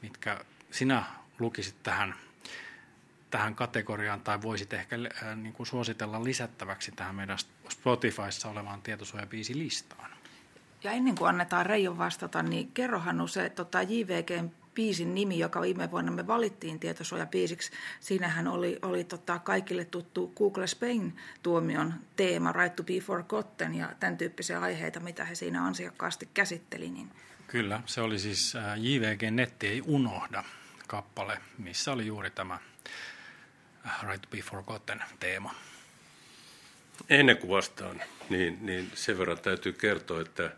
[0.01, 0.39] mitkä
[0.71, 1.03] sinä
[1.39, 2.15] lukisit tähän,
[3.29, 7.37] tähän kategoriaan tai voisit ehkä äh, niin kuin suositella lisättäväksi tähän meidän
[7.69, 10.11] Spotifyssa olevaan tietosuojabiisilistaan?
[10.83, 15.91] Ja ennen kuin annetaan Reijon vastata, niin kerrohan se tota JVGn biisin nimi, joka viime
[15.91, 17.71] vuonna me valittiin tietosuojabiisiksi.
[17.99, 24.17] Siinähän oli, oli tota kaikille tuttu Google Spain-tuomion teema Right to be Forgotten ja tämän
[24.17, 26.89] tyyppisiä aiheita, mitä he siinä ansiokkaasti käsitteli.
[26.89, 27.11] Niin
[27.47, 30.43] Kyllä, se oli siis JVG Netti ei unohda
[30.87, 32.59] kappale, missä oli juuri tämä
[34.03, 35.55] Right to be Forgotten teema.
[37.09, 40.51] Ennen kuin vastaan, niin, niin sen verran täytyy kertoa, että,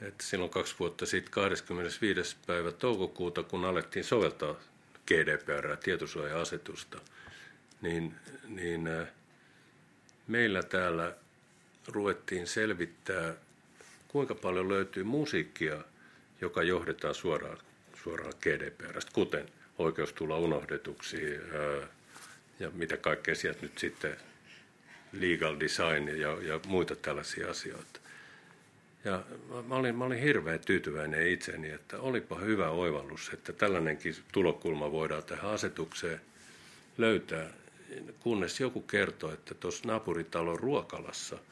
[0.00, 2.36] että silloin kaksi vuotta sitten 25.
[2.46, 4.54] päivä toukokuuta, kun alettiin soveltaa
[5.06, 7.00] GDPR, tietosuoja-asetusta,
[7.80, 8.14] niin,
[8.48, 8.88] niin
[10.26, 11.14] meillä täällä
[11.86, 13.34] ruvettiin selvittää
[14.08, 15.84] kuinka paljon löytyy musiikkia,
[16.40, 17.58] joka johdetaan suoraan,
[18.02, 21.16] suoraan GDPRstä, kuten oikeus tulla unohdetuksi
[22.60, 24.16] ja mitä kaikkea sieltä nyt sitten,
[25.12, 28.00] legal design ja, ja muita tällaisia asioita.
[29.04, 29.22] Ja
[29.68, 35.22] mä olin, mä olin hirveän tyytyväinen itseni, että olipa hyvä oivallus, että tällainenkin tulokulma voidaan
[35.22, 36.20] tähän asetukseen
[36.98, 37.50] löytää,
[38.20, 41.38] kunnes joku kertoo, että tuossa naapuritalon ruokalassa–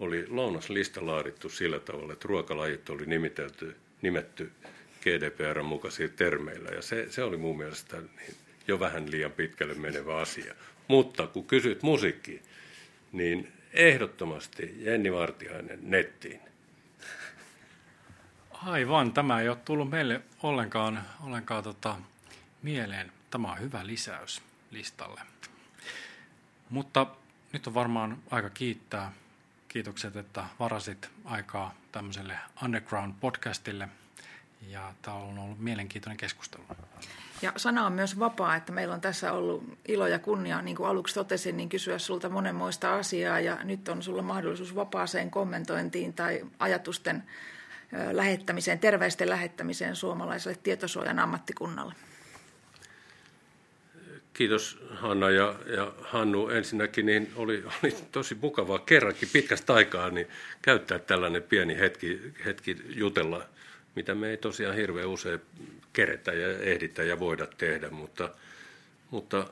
[0.00, 4.52] oli lounaslista laadittu sillä tavalla, että ruokalajit oli nimitelty, nimetty
[5.00, 6.70] GDPR mukaisilla termeillä.
[6.70, 8.34] Ja se, se oli mun mielestä niin
[8.68, 10.54] jo vähän liian pitkälle menevä asia.
[10.88, 12.42] Mutta kun kysyt musiikkiin,
[13.12, 16.40] niin ehdottomasti Jenni Vartiainen nettiin.
[18.50, 21.96] Aivan, tämä ei ole tullut meille ollenkaan, ollenkaan tota,
[22.62, 23.12] mieleen.
[23.30, 25.20] Tämä on hyvä lisäys listalle.
[26.70, 27.06] Mutta
[27.52, 29.12] nyt on varmaan aika kiittää
[29.72, 33.88] kiitokset, että varasit aikaa tämmöiselle Underground-podcastille.
[34.68, 36.64] Ja tämä on ollut mielenkiintoinen keskustelu.
[37.42, 40.88] Ja sana on myös vapaa, että meillä on tässä ollut ilo ja kunnia, niin kuin
[40.88, 43.40] aluksi totesin, niin kysyä sulta monenmoista asiaa.
[43.40, 47.22] Ja nyt on sulla mahdollisuus vapaaseen kommentointiin tai ajatusten
[48.12, 51.94] lähettämiseen, terveisten lähettämiseen suomalaiselle tietosuojan ammattikunnalle.
[54.40, 56.48] Kiitos Hanna ja, ja Hannu.
[56.48, 60.26] Ensinnäkin niin oli, oli tosi mukavaa kerrankin pitkästä aikaa niin
[60.62, 63.46] käyttää tällainen pieni hetki, hetki jutella,
[63.94, 65.40] mitä me ei tosiaan hirveän usein
[65.92, 68.30] keretä ja ehditä ja voida tehdä, mutta,
[69.10, 69.46] mutta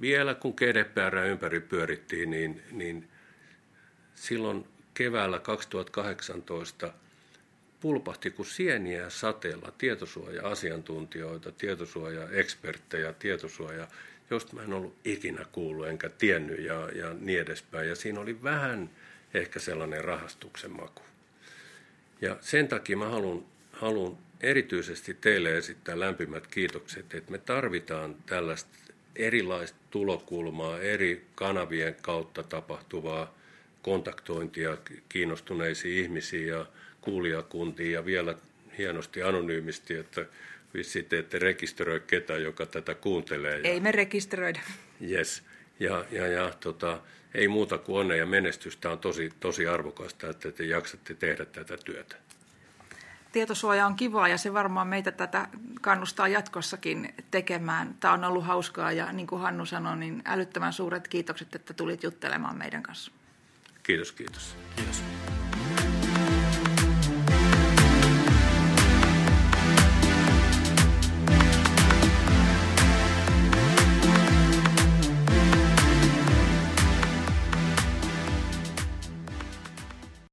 [0.00, 3.08] vielä kun GDPR ympäri pyörittiin, niin, niin
[4.14, 4.64] silloin
[4.94, 6.92] keväällä 2018
[7.80, 13.88] pulpahti kuin sieniä sateella tietosuoja-asiantuntijoita, tietosuoja-eksperttejä, tietosuoja,
[14.30, 17.88] josta mä en ollut ikinä kuullut enkä tiennyt ja, ja niin edespäin.
[17.88, 18.90] Ja siinä oli vähän
[19.34, 21.02] ehkä sellainen rahastuksen maku.
[22.20, 28.70] Ja sen takia mä haluan, haluan erityisesti teille esittää lämpimät kiitokset, että me tarvitaan tällaista
[29.16, 33.34] erilaista tulokulmaa, eri kanavien kautta tapahtuvaa
[33.82, 34.76] kontaktointia
[35.08, 36.66] kiinnostuneisiin ihmisiin ja
[37.06, 38.34] kuulijakuntiin ja vielä
[38.78, 40.26] hienosti anonyymisti, että
[40.74, 43.60] vissi te ette rekisteröi ketään, joka tätä kuuntelee.
[43.64, 44.60] Ei me rekisteröidä.
[45.10, 45.42] Yes.
[45.80, 47.00] Ja, ja, ja tota,
[47.34, 51.76] ei muuta kuin onnea ja menestystä on tosi, tosi arvokasta, että te jaksatte tehdä tätä
[51.76, 52.16] työtä.
[53.32, 55.48] Tietosuoja on kivaa ja se varmaan meitä tätä
[55.80, 57.94] kannustaa jatkossakin tekemään.
[58.00, 62.02] Tämä on ollut hauskaa ja niin kuin Hannu sanoi, niin älyttömän suuret kiitokset, että tulit
[62.02, 63.12] juttelemaan meidän kanssa.
[63.82, 64.56] Kiitos, kiitos.
[64.76, 65.15] Kiitos.